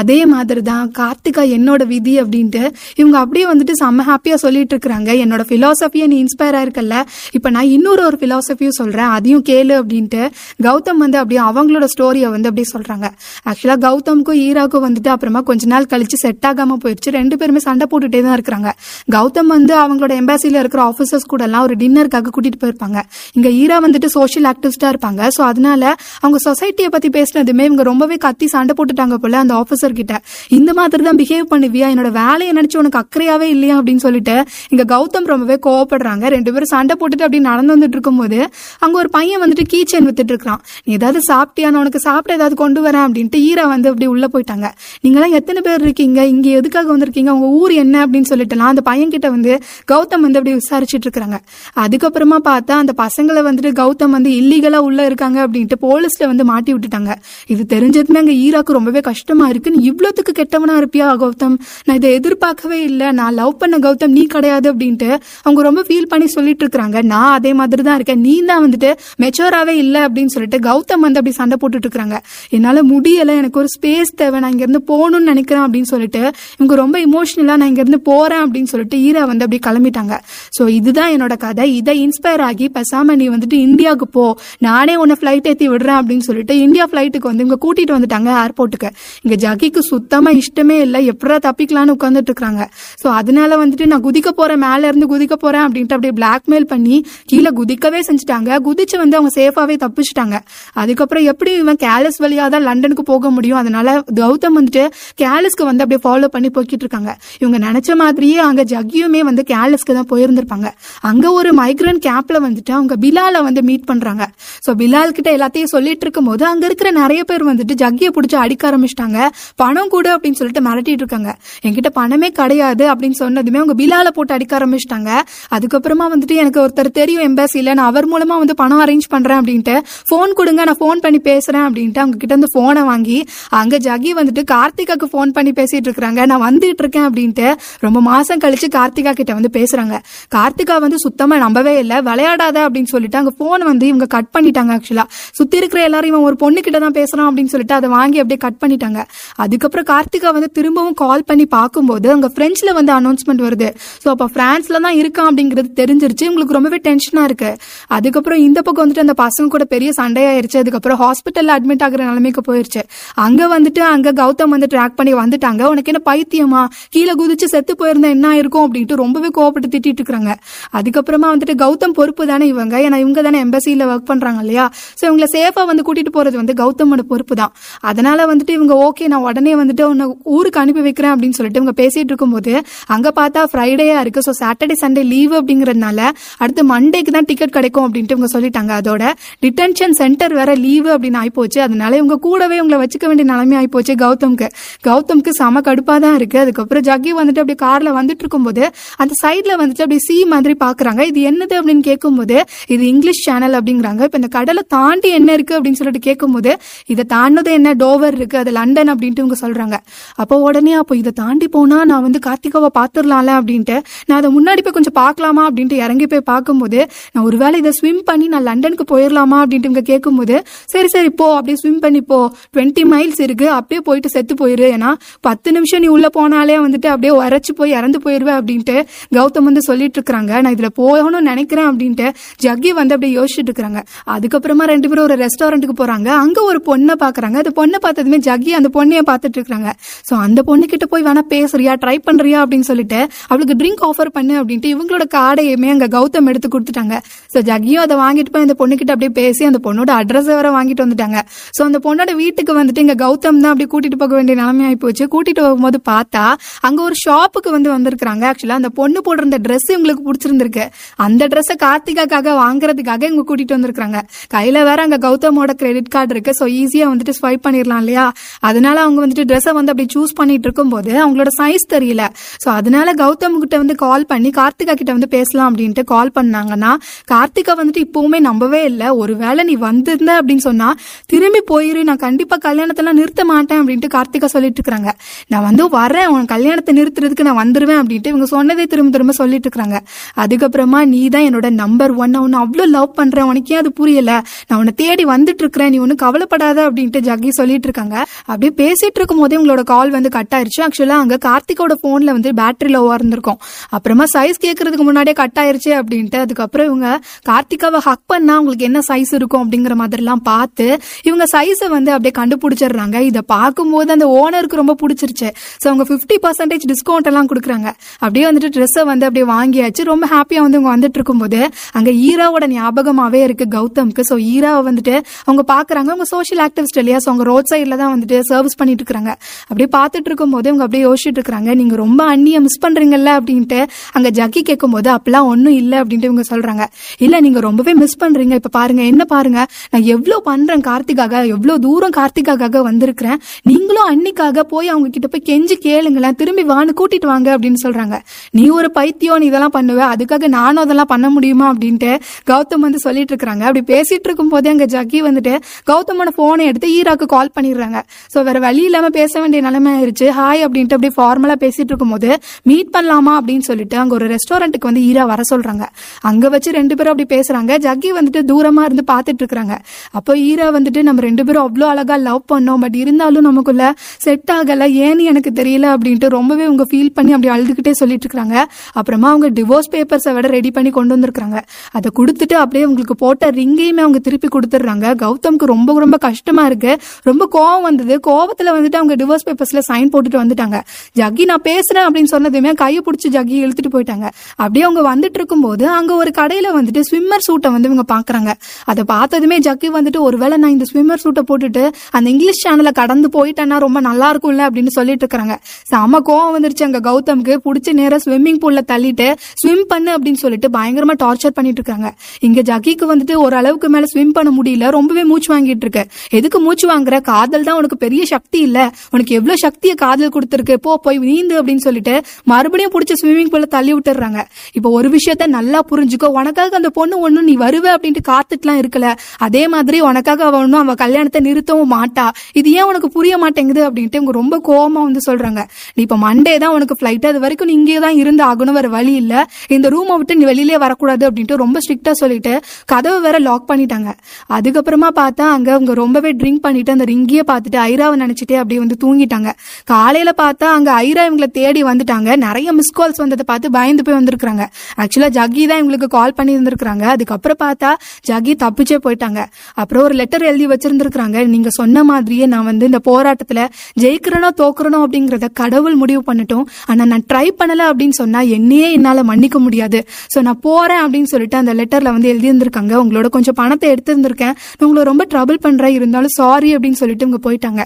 [0.00, 2.62] அதே மாதிரி தான் கார்த்திகா என்னோட விதி அப்படின்ட்டு
[2.96, 5.10] இவங்க அப்படியே வந்துட்டு செம்ம ஹாப்பியா சொல்லிட்டு இருக்கிறாங்க.
[5.24, 6.96] என்னோட பிலாசபியை நீ இன்ஸ்பயர் ஆயிருக்கல்ல.
[7.32, 10.22] இப்ப நான் இன்னொரு ஒரு பிலாசபியும் சொல்றேன் அதையும் கேளு அப்படின்ட்டு
[10.66, 13.06] கௌதம் வந்து அப்படியே அவங்களோட ஸ்டோரியை வந்து அப்படியே சொல்றாங்க.
[13.50, 17.10] ஆக்சுவலா கௌதம்க்கும் ஈராக்கும் வந்துட்டு அப்புறமா கொஞ்ச நாள் கழிச்சு செட் ஆகாம போயிடுச்சு.
[17.18, 18.70] ரெண்டு பேருமே சண்டை போட்டுட்டே தான் இருக்கிறாங்க.
[19.16, 22.98] கௌதம் வந்து அவங்களோட எம்பாசில இருக்கிற ஆஃபீஸர்ஸ் கூட எல்லாம் ஒரு டின்னருக்காக கூட்டிட்டு போயிருப்பாங்க.
[23.36, 25.22] இங்க ஈரா வந்துட்டு சோஷியல் ஆக்டிவிஸ்டாக இருப்பாங்க.
[25.36, 25.82] ஸோ அதனால
[26.20, 30.14] அவங்க சொசைட்டியை பத்தி பேசினதுமே இவங்க ரொம்பவே கத்தி சண்டை போட்டுட்டாங்க போல அந்த ஆஃபீஸர் கிட்ட.
[30.58, 31.86] இந்த மாதிரி தான் பிஹேவ் பண்ணுவியா?
[31.94, 33.76] என்னோட வேலையை நினச்சி உனக்கு அக்கறையாவே இல்லையா?
[33.80, 34.36] அப்படின்னு சொல்லிட்டு
[34.72, 36.24] இங்க கௌதம் ரொம்பவே கோவப்படுறாங்க.
[36.36, 38.38] ரெண்டு பேரும் சண்டை போட்டுட்டு அப்படி நடந்து வந்துட்டு இருக்கும்போது
[38.84, 41.68] அங்க ஒரு பையன் வந்துட்டு கீச்சன் வித்துட்டு இருக்கான் நீ ஏதாவது சாப்பிட்டியா?
[41.72, 44.66] நான் உனக்கு சாப்பிட ஏதாவது கொண்டு வரேன் அப்படின்ட்டு ஈரா வந்து அப்படி உள்ள போயிட்டாங்க.
[45.04, 46.20] நீங்களாம் எத்தனை பேர் இருக்கீங்க?
[46.26, 47.30] இங்க எதுக்காக வந்திருக்கீங்க?
[47.36, 47.96] உங்க ஊர் என்ன?
[48.06, 49.52] அப்படின்னு சொல்லிட்டுலாம் அந்த பையன் கிட்ட வந்து
[49.92, 51.38] கௌதம் வந்து அப்படி விசாரிச்சுட்டு இருக்காங்க
[51.84, 57.12] அதுக்கப்புறமா பார்த்தா அந்த பசங்களை வந்துட்டு கௌதம் வந்து இல்லீகலா உள்ள இருக்காங்க அப்படின்ட்டு போலீஸ்ல வந்து மாட்டி விட்டுட்டாங்க.
[57.46, 59.70] இது தெரிஞ்சதுமே அங்க ஈராக்கு ரொம்பவே கஷ்டமா இருக்கு.
[59.70, 61.56] நீ இவ்வளவுக்கு கெட்டவனா இருப்பியா கௌதம்?
[61.84, 63.08] நான் இதை எதிர்பார்க்கவே இல்லை.
[63.20, 65.10] நான் லவ் பண்ண கௌதம் நீ கிடையாது அப்படின்ட்டு
[65.42, 68.22] அவங்க ரொம்ப ஃபீல் பண்ணி சொல்லிட்டு இருக்காங்க நான் அதே மாதிரி தான் இருக்கேன்.
[68.28, 68.92] நீ தான் வந்துட்டு
[69.24, 72.18] மெச்சோராவே இல்லை அப்படின்னு சொல்லிட்டு கௌதம் வந்து அப்படி சண்டை போட்டுட்டு இருக்கிறாங்க.
[72.58, 76.24] என்னால் முடியலை எனக்கு ஒரு ஸ்பேஸ் தேவை நான் இங்கேருந்து போகணும்னு நினைக்கிறேன் அப்படின்னு சொல்லிட்டு
[76.58, 80.14] இவங்க ரொம்ப இமோஷனலாக நான் இங்கேருந்து போகிறேன் போறேன் அப்படின்னு சொல்லிட்டு ஈரா வந்து அப்படி கிளம்பிட்டாங்க.
[80.56, 81.64] ஸோ இதுதான் என்னோட கதை.
[81.80, 84.24] இதை இன்ஸ்பயர் ஆகி பசாம நீ வந்துட்டு இந்தியாவுக்கு போ.
[84.66, 88.90] நானே உன்னை ஃப்ளைட் ஏற்றி விடுறேன் அப்படின்னு சொல்லிட்டு இந்தியா ஃப்ளைட்டுக்கு வந்து இவங்க கூட்டிட்டு வந்துட்டாங்க ஏர்போர்ட்டுக்கு
[89.24, 91.00] இங்கே ஜகிக்கு சுத்தமாக இஷ்டமே இல்லை.
[91.12, 92.64] எப்படா தப்பிக்கலாம்னு உட்காந்துட்டு இருக்கிறாங்க
[93.02, 96.96] ஸோ அதனால வந்துட்டு நான் குதிக்க போகிறேன் மேலே இருந்து குதிக்க போகிறேன் அப்படின்ட்டு அப்படியே பிளாக்மெயில் பண்ணி
[97.32, 98.50] கீழே குதிக்க குதிக்கவே செஞ்சுட்டாங்க.
[98.66, 100.36] குதிச்சு வந்து அவங்க சேஃபாவே தப்பிச்சிட்டாங்க.
[100.82, 103.58] அதுக்கப்புறம் எப்படி இவன் கேலஸ் வழியா தான் லண்டனுக்கு போக முடியும்?
[103.62, 103.88] அதனால
[104.20, 104.84] கௌதம் வந்துட்டு
[105.22, 107.12] கேலஸ்க்கு வந்து அப்படியே ஃபாலோ பண்ணி போய்கிட்டு இருக்காங்க.
[107.42, 110.68] இவங்க நினைச்ச மாதிரியே அங்க ஜக்கியுமே வந்து கேலஸ்க்கு தான் போயிருந்திருப்பாங்க.
[111.10, 114.24] அங்க ஒரு மைக்ரேன் கேப்ல வந்துட்டு அவங்க பிலால வந்து மீட் பண்றாங்க.
[114.66, 118.62] சோ பிலால் கிட்ட எல்லாத்தையும் சொல்லிட்டு இருக்கும் போது அங்க இருக்கிற நிறைய பேர் வந்துட்டு ஜக்கியை பிடிச்சி அடிக்க
[118.70, 119.18] ஆரம்பிச்சிட்டாங்க.
[119.62, 121.30] பணம் கூட அப்படின்னு சொல்லிட்டு மிரட்டிட்டு இருக்காங்க.
[121.66, 125.10] என்கிட்ட பணமே கிடையாது அப்படின்னு சொன்னதுமே அவங்க பிலால போட்டு அடிக்க ஆரம்பிச்சிட்டாங்க.
[125.56, 129.76] அதுக்கப்புறமா வந்துட்டு எனக்கு ஒருத்தர் தெரியும் எம்பாசில நான் அவர் மூலமா வந்து பணம் அரேஞ்ச் பண்றேன் அப்படின்ட்டு
[130.08, 133.18] ஃபோன் கொடுங்க நான் ஃபோன் பண்ணி பேசுறேன் அப்படின்ட்டு அவங்க கிட்ட இருந்து போனை வாங்கி
[133.60, 136.20] அங்க ஜகி வந்துட்டு கார்த்திகாக்கு ஃபோன் பண்ணி பேசிட்டு இருக்கிறாங்க.
[136.30, 137.46] நான் வந்துட்டு இருக்கேன் அப்படின்ட்டு
[137.84, 139.94] ரொம்ப மாசம் கழிச்சு கார்த்திகா கிட்ட வந்து பேசுறாங்க.
[140.36, 141.98] கார்த்திகா வந்து சுத்தமா நம்பவே இல்லை.
[142.08, 145.04] விளையாடாத அப்படின்னு சொல்லிட்டு அங்க போன் வந்து இவங்க கட் பண்ணிட்டாங்க ஆக்சுவலா
[145.38, 148.60] சுத்தி இருக்கிற எல்லாரும் இவன் ஒரு பொண்ணு கிட்ட தான் பேசுறான் அப்படின்னு சொல்லிட்டு அதை வாங்கி அப்படியே கட்
[148.64, 149.00] பண்ணிட்டாங்க.
[149.44, 153.70] அதுக்கப்புறம் கார்த்திகா வந்து திரும்பவும் கால் பண்ணி பார்க்கும்போது அங்க பிரெஞ்சில் வந்து அனௌன்ஸ்மெண்ட் வருது.
[154.02, 156.26] ஸோ அப்போ பிரான்ஸ்ல தான் இருக்கான் அப்படிங்கிறது தெரிஞ்சிருச்சு.
[156.30, 157.50] உங்களுக்கு ரொம்பவே டென்ஷனா இருக்கு.
[157.96, 160.58] அதுக்கப்புறம் இந்த பக்கம் வந்துட்டு அந்த பசங்க கூட பெரிய சண்டையாயிருச்சு.
[160.62, 162.82] அதுக்கப்புறம் ஹாஸ்பிட்டல்ல அட்மிட் ஆகுற நிலைமைக்கு போயிருச்சு.
[163.26, 165.62] அங்க வந்துட்டு அங்க கௌதம் வந்து ட்ராக் பண்ணி வந்துட்டாங்க.
[165.72, 166.62] உனக்கு என்ன பைத்தியமா?
[166.96, 168.66] கீழே குதிச்சு செத்து போயிருந்தா என்ன ஆயிருக்கும்?
[168.66, 170.32] அப்படின்ட்டு ரொம்பவே கோவப்பட்டு திட்டிட்டு இருக்காங்க
[170.78, 172.74] அதுக்கப்புறமா வந்துட்டு கௌதம் பொறுப்பு தானே இவங்க?
[172.86, 174.66] ஏன்னா இவங்க தானே எம்பசியில ஒர்க் பண்றாங்க இல்லையா?
[174.98, 177.52] ஸோ இவங்களை சேஃபா வந்து கூட்டிட்டு போறது வந்து கௌதமோட பொறுப்பு தான்.
[177.90, 182.10] அதனால வந்துட்டு இவங்க ஓகே நான் உடனே வந்துட்டு உன்னை ஊருக்கு அனுப்பி வைக்கிறேன் அப்படின்னு சொல்லிட்டு இவங்க பேசிட்டு
[182.12, 182.52] இருக்கும்போது
[182.94, 184.20] அங்க பார்த்தா ஃப்ரைடேயா இருக்கு.
[184.28, 186.00] ஸோ சாட்டர்டே சண்டே லீவ் அப்படிங்கறதுனால
[186.42, 188.72] அடுத்து மண்டேக்கு தான் டிக்கெட் கிடைக்கும் அப்படின்ட்டு இவங்க சொல்லிட்டாங்க.
[188.80, 189.04] அதோட
[189.44, 191.58] டிடென்ஷன் சென்டர் வேற லீவு அப்படின்னு ஆயிப்போச்சு.
[191.66, 194.48] அதனால இவங்க கூடவே இவங்களை வச்சுக்க வேண்டிய நிலைமை ஆயிப்போச்சு கௌதம்க்கு.
[194.88, 196.38] கௌதம்க்கு செம கடுப்பா தான் இருக்கு.
[196.44, 198.62] அதுக்கப்புறம் ஜக்கி வந்துட்டு அப்படியே கார்ல வந்துட்டு இருக்கும்போது
[199.02, 201.00] அந்த சைட்ல வந்துட்டு அப்படியே சி மாதிரி பாக்குறாங்க.
[201.10, 202.36] இது என்னது அப்படின்னு கேட்கும்போது
[202.74, 204.02] இது இங்கிலீஷ் சேனல் அப்படிங்கிறாங்க.
[204.08, 206.52] இப்ப இந்த கடலை தாண்டி என்ன இருக்கு அப்படின்னு சொல்லிட்டு கேட்கும்போது
[206.92, 207.74] இதை தாண்டது என்ன?
[207.82, 208.38] டோவர் இருக்கு.
[208.42, 209.76] அது லண்டன் அப்படின்ட்டு இவங்க சொல்றாங்க.
[210.22, 213.76] அப்போ உடனே அப்போ இதை தாண்டி போனா நான் வந்து கார்த்திகாவை பார்த்துடலாம்ல அப்படின்ட்டு
[214.06, 216.80] நான் அதை முன்னாடி போய் கொஞ்சம் பார்க்கலாமா அப்படின்ட்டு இறங்கி போய் பார்க்கும்போது
[217.12, 220.36] நான் ஒரு ஒருவேளை இதை ஸ்விம் பண்ணி நான் லண்டனுக்கு போயிடலாமா அப்படின்ட்டு இவங்க கேட்கும்போது
[220.72, 222.18] சரி சரி போ அப்படியே ஸ்விம் பண்ணி போ.
[222.54, 224.66] டுவெண்ட்டி மைல்ஸ் இருக்கு அப்படியே போயிட்டு செத்து போயிரு.
[224.76, 224.90] ஏன்னா
[225.26, 228.76] பத்து நிமிஷம் நீ உள்ள போனாலே வந்துட்டு அப்படியே உரைச்சு போய் இறந்து போயிருவேன் அப்படின்ட்டு
[229.16, 230.32] கௌதம் வந்து சொல்லிட்டு இருக்கிறாங்க.
[230.44, 232.06] நான் இதுல போகணும்னு நினைக்கிறேன் அப்படின்ட்டு
[232.44, 233.82] ஜக்கி வந்து அப்படியே யோசிச்சுட்டு இருக்கிறாங்க.
[234.14, 236.08] அதுக்கப்புறமா ரெண்டு பேரும் ஒரு ரெஸ்டாரண்ட்டுக்கு போறாங்க.
[236.24, 237.38] அங்க ஒரு பொண்ணை பாக்குறாங்க.
[237.44, 239.72] அந்த பொண்ணை பார்த்ததுமே ஜக்கி அந்த பொண்ணையே பார்த்துட்டு இருக்கிறாங்க.
[240.10, 244.36] சோ அந்த பொண்ணு கிட்ட போய் வேணா பேசுறியா ட்ரை பண்றியா அப்படின்னு சொல்லிட்டு அவளுக்கு ட்ரிங்க் ஆஃபர் பண்ணு
[244.42, 246.96] அப்படின்ட்டு இவங்களோட கார்டையுமே அங்க கௌதம் எடுத்து கொடுத்துட்டாங்க.
[247.32, 251.18] ஸோ ஜக்கியும் அதை வாங்கிட்டு போய் அந்த பொண்ணுக்கிட்ட அப்படியே பேசி அந்த பொண்ணோட அட்ரஸ் வேற வாங்கிட்டு வந்துட்டாங்க.
[251.56, 255.42] ஸோ அந்த பொண்ணோட வீட்டுக்கு வந்துட்டு இங்கே கௌதம் தான் அப்படியே கூட்டிட்டு போக வேண்டிய நிலைமையாகி போச்சு கூட்டிட்டு
[255.46, 256.24] போகும்போது பார்த்தா
[256.68, 258.24] அங்கே ஒரு ஷாப்புக்கு வந்து வந்திருக்கிறாங்க.
[258.30, 260.64] ஆக்சுவலாக அந்த பொண்ணு போட்டிருந்த ட்ரெஸ் இவங்களுக்கு பிடிச்சிருந்துருக்கு.
[261.06, 263.98] அந்த ட்ரெஸ்ஸை கார்த்திகாக்காக வாங்குறதுக்காக இவங்க கூட்டிட்டு வந்திருக்காங்க
[264.34, 266.34] கையில வேற அங்க கௌதமோட கிரெடிட் கார்டு இருக்கு.
[266.40, 268.06] ஸோ ஈஸியா வந்துட்டு ஸ்வைப் பண்ணிடலாம் இல்லையா?
[268.48, 272.02] அதனால அவங்க வந்துட்டு ட்ரெஸ்ஸை வந்து அப்படி சூஸ் பண்ணிட்டு இருக்கும்போது அவங்களோட சைஸ் தெரியல.
[272.44, 276.72] ஸோ அதனால கௌதம் கிட்ட வந்து கால் பண்ணி கார்த்திகா கிட்ட வந்து பேசலாம் அப்படின்ட்டு கால் பண்ணாங்கன்னா
[277.20, 278.88] கார்த்திகா வந்துட்டு இப்பவுமே நம்பவே இல்லை.
[279.02, 280.68] ஒருவேளை நீ வந்திருந்த அப்படின்னு சொன்னா
[281.12, 284.90] திரும்பி போயிரு நான் கண்டிப்பா கல்யாணத்தெல்லாம் நிறுத்த மாட்டேன் அப்படின்ட்டு கார்த்திகா சொல்லிட்டு இருக்கிறாங்க.
[285.32, 289.78] நான் வந்து வரேன் உன் கல்யாணத்தை நிறுத்துறதுக்கு நான் வந்துருவேன் அப்படின்ட்டு இவங்க சொன்னதே திரும்ப திரும்ப சொல்லிட்டு இருக்கிறாங்க.
[290.22, 293.28] அதுக்கப்புறமா நீ தான் என்னோட நம்பர் ஒன் நான் உன்னை அவ்வளோ லவ் பண்றேன்.
[293.32, 294.12] உனக்கே அது புரியல.
[294.48, 295.70] நான் உன்னை தேடி வந்துட்டு இருக்கிறேன்.
[295.74, 297.96] நீ ஒன்றும் கவலைப்படாத அப்படின்ட்டு ஜக்கி சொல்லிட்டு இருக்காங்க.
[298.30, 300.62] அப்படியே பேசிட்டு இருக்கும் போதே உங்களோட கால் வந்து கட் ஆயிருச்சு.
[300.66, 303.40] ஆக்சுவலா அங்க கார்த்திகோட போன்ல வந்து பேட்டரி லோவா இருந்திருக்கும்
[303.76, 306.88] அப்புறமா சைஸ் கேட்கறதுக்கு முன்னாடியே கட் ஆயிருச்சு அப்படின்ட்டு அதுக்கப்புறம் இவங்க
[307.28, 310.66] கார்த்திகாவை ஹக் பண்ணா உங்களுக்கு என்ன சைஸ் இருக்கும் அப்படிங்கிற மாதிரிலாம் பார்த்து
[311.08, 312.96] இவங்க சைஸை வந்து அப்படியே கண்டுபிடிச்சிடுறாங்க.
[313.10, 315.28] இதை பார்க்கும்போது அந்த ஓனருக்கு ரொம்ப பிடிச்சிருச்சு.
[315.62, 317.68] ஸோ அவங்க ஃபிஃப்டி பர்சன்டேஜ் டிஸ்கவுண்ட் எல்லாம் கொடுக்குறாங்க.
[318.02, 319.84] அப்படியே வந்துட்டு ட்ரெஸ்ஸை வந்து அப்படியே வாங்கியாச்சு.
[319.92, 321.40] ரொம்ப ஹாப்பியாக வந்து இவங்க வந்துட்டு இருக்கும்போது
[321.80, 324.04] அங்க ஈராவோட ஞாபகமாவே இருக்கு கௌதம்க்கு.
[324.10, 324.94] ஸோ ஈராவை வந்துட்டு
[325.26, 325.88] அவங்க பார்க்குறாங்க.
[325.94, 327.00] அவங்க சோஷியல் ஆக்டிவிஸ்ட் இல்லையா?
[327.04, 329.12] ஸோ அவங்க ரோட் சைடில் தான் வந்துட்டு சர்வீஸ் பண்ணிட்டு இருக்காங்க
[329.48, 333.58] அப்படியே பார்த்துட்டு இருக்கும்போது இவங்க அப்படியே யோசிச்சுட்டு இருக்காங்க நீங்க ரொம்ப அண்ணியை மிஸ் பண்றீங்கல்ல அப்படின்ட்டு
[333.96, 336.64] அங்க ஜக்கி கேட்கும்போது அப்பெல்லாம் ஒன்றும் இல்லை அப்படின்ட்டு இவங்க சொல்றாங்க.
[337.00, 338.34] இல்ல நீங்க ரொம்பவே மிஸ் பண்றீங்க.
[338.40, 339.46] இப்ப பாருங்க என்ன பாருங்க?
[339.70, 343.18] நான் எவ்வளவு பண்றேன் கார்த்திகாக எவ்வளவு தூரம் கார்த்திகாக வந்திருக்கிறேன்.
[343.42, 346.14] நீங்களும் அன்னிக்காக போய் அவங்க கிட்ட போய் கெஞ்சி கேளுங்களேன்.
[346.14, 347.98] திரும்பி வான்னு கூட்டிட்டு வாங்க அப்படின்னு சொல்றாங்க.
[348.30, 349.80] நீ ஒரு பைத்தியம் நீ இதெல்லாம் பண்ணுவ.
[349.94, 354.64] அதுக்காக நானும் அதெல்லாம் பண்ண முடியுமா அப்படின்ட்டு கௌதம் வந்து சொல்லிட்டு இருக்காங்க அப்படி பேசிட்டு இருக்கும் போதே அங்க
[354.64, 355.34] ஜக்கி வந்துட்டு
[355.70, 357.78] கௌதமோட போனை எடுத்து ஈராக்கு கால் பண்ணிடுறாங்க.
[358.14, 360.06] சோ வேற வழி இல்லாம பேச வேண்டிய நிலைமை ஆயிருச்சு.
[360.20, 363.12] ஹாய் அப்படின்ட்டு அப்படியே ஃபார்மலா பேசிட்டு இருக்கும்போது மீட் பண்ணலாமா?
[363.20, 365.64] அப்படின்னு சொல்லிட்டு அங்க ஒரு ரெஸ்டாரண்ட்டுக்கு வந்து ஈரா வர சொல்றாங்க.
[366.00, 367.52] அங்க வச்சு ரெண்டு பேரும் அப்படி பேசுறாங்க.
[367.66, 369.56] ஜக்கி வந்துட்டு தூரமா இருந்து பாத்துட்டு இருக்காங்க
[369.98, 372.60] அப்போ ஈரா வந்துட்டு நம்ம ரெண்டு பேரும் அவ்வளோ அழகா லவ் பண்ணோம்.
[372.64, 373.64] பட் இருந்தாலும் நமக்குள்ள
[374.06, 374.68] செட் ஆகல.
[374.84, 378.36] ஏன்னு எனக்கு தெரியல அப்படின்ட்டு ரொம்பவே அவங்க ஃபீல் பண்ணி அப்படி அழுதுகிட்டே சொல்லிட்டு இருக்காங்க
[378.72, 381.38] அப்புறமா அவங்க டிவோர்ஸ் பேப்பர்ஸை விட ரெடி பண்ணி கொண்டு வந்திருக்காங்க
[381.72, 384.86] அதை கொடுத்துட்டு அப்படியே உங்களுக்கு போட்ட ரிங்கையுமே அவங்க திருப்பி கொடுத்துட்றாங்க.
[385.02, 386.72] கௌதம்க்கு ரொம்ப ரொம்ப கஷ்டமா இருக்கு.
[387.02, 387.94] ரொம்ப கோவம் வந்தது.
[388.06, 390.58] கோவத்துல வந்துட்டு அவங்க டிவோர்ஸ் பேப்பர்ஸ்ல சைன் போட்டுட்டு வந்துட்டாங்க.
[390.98, 394.06] ஜக்கி நான் பேசுறேன் அப்படின்னு சொன்னதுமே கையை பிடிச்சி ஜக்கி இழுத்துட்டு போயிட்டாங்க.
[394.36, 398.32] அப்படியே அவங்க வந்துட்டு இருக்கும்போது அங்க ஒரு கடையில வந்துட்டு ஸ்விம்மர் சூட்டை வந்து இவங்க பாக்குறாங்க.
[398.64, 403.58] அதை பார்த்ததுமே ஜக்கி வந்துட்டு ஒருவேளை நான் இந்த ஸ்விம்மர் சூட்டை போட்டுட்டு அந்த இங்கிலீஷ் சேனலை கடந்து போயிட்டேன்னா
[403.58, 405.40] ரொம்ப நல்லா இருக்கும்ல அப்படின்னு சொல்லிட்டு இருக்காங்க.
[405.62, 407.36] செம கோவம் வந்துருச்சு அங்க கௌதம்க்கு.
[407.44, 411.94] பிடிச்ச நேரம் ஸ்விம்மிங் பூல்ல தள்ளிட்டு ஸ்விம் பண்ணு அப்படின்னு சொல்லிட்டு பயங்கரமா டார்ச்சர் பண்ணிட்டு இருக்காங்க.
[412.20, 414.70] இங்க ஜக்கிக்கு வந்துட்டு ஒரு அளவுக்கு மேல ஸ்விம் பண்ண முடியல.
[414.70, 415.86] ரொம்பவே மூச்சு வாங்கிட்டு இருக்கு.
[416.10, 417.00] எதுக்கு மூச்சு வாங்குற?
[417.00, 418.70] காதல் தான் உனக்கு பெரிய சக்தி இல்ல.
[418.90, 420.54] உனக்கு எவ்வளவு சக்தியை காதல் கொடுத்துருக்கு?
[420.54, 424.24] போ போய் நீந்து அப்படின்னு சொல்லிட்டு மறுபடியும் பிடிச்ச ஸ்விம்மிங் பூல்ல தள்ளி விட்டுறாங்க.
[424.52, 426.04] இப்போ ஒரு விஷயத்த நல்லா புரிஞ்சுக்கோ.
[426.04, 428.86] உனக்காக அந்த அந்த பொண்ணு ஒன்றும் நீ வருவ அப்படின்ட்டு காத்துட்டுலாம் இருக்கல.
[429.26, 432.04] அதே மாதிரி உனக்காக அவ ஒன்றும் அவ கல்யாணத்தை நிறுத்தவும் மாட்டா.
[432.38, 435.40] இது ஏன் உனக்கு புரிய மாட்டேங்குது அப்படின்ட்டு இவங்க ரொம்ப கோபமா வந்து சொல்றாங்க.
[435.76, 438.92] நீ இப்ப மண்டே தான் உனக்கு ஃபிளைட் அது வரைக்கும் நீ இங்கே தான் இருந்து ஆகணும் வேற வழி
[439.02, 439.14] இல்ல.
[439.56, 442.34] இந்த ரூமை விட்டு நீ வெளியிலே வரக்கூடாது அப்படின்ட்டு ரொம்ப ஸ்ட்ரிக்டா சொல்லிட்டு
[442.74, 443.88] கதவை வேற லாக் பண்ணிட்டாங்க.
[444.36, 449.32] அதுக்கப்புறமா பார்த்தா அங்க அவங்க ரொம்பவே ட்ரிங்க் பண்ணிட்டு அந்த ரிங்கியே பார்த்துட்டு ஐராவை நினைச்சிட்டே அப்படியே வந்து தூங்கிட்டாங்க.
[449.72, 452.10] காலையில பார்த்தா அங்க ஐரா இவங்களை தேடி வந்துட்டாங்க.
[452.26, 454.46] நிறைய மிஸ் கால்ஸ் வந்ததை பார்த்து பயந்து போய் வந்திருக்காங்க
[454.82, 457.70] ஆக்சுவலா ஜக்கி தான் இவங்களுக்கு கால் பண்ணி இருந்திருக்காங்க அதுக்கப்புறம் பார்த்தா
[458.08, 459.20] ஜாகி தப்பிச்சே போயிட்டாங்க.
[459.54, 463.40] அப்புறம் ஒரு லெட்டர் எழுதி வச்சிருந்திருக்காங்க நீங்க சொன்ன மாதிரியே நான் வந்து இந்த போராட்டத்துல
[463.82, 466.46] ஜெயிக்கிறனோ தோக்குறனோ அப்படிங்கறத கடவுள் முடிவு பண்ணிட்டோம்.
[466.66, 469.78] ஆனா நான் ட்ரை பண்ணல அப்படின்னு சொன்னா என்னையே என்னால மன்னிக்க முடியாது.
[470.14, 474.34] சோ நான் போறேன் அப்படின்னு சொல்லிட்டு அந்த லெட்டர்ல வந்து எழுதி இருந்திருக்காங்க உங்களோட கொஞ்சம் பணத்தை எடுத்திருந்திருக்கேன்.
[474.64, 475.74] உங்களை ரொம்ப ட்ரபிள் பண்றேன்.
[475.78, 477.62] இருந்தாலும் சாரி அப்படின்னு சொல்லிட்டு இவங்க போயிட்டாங்க.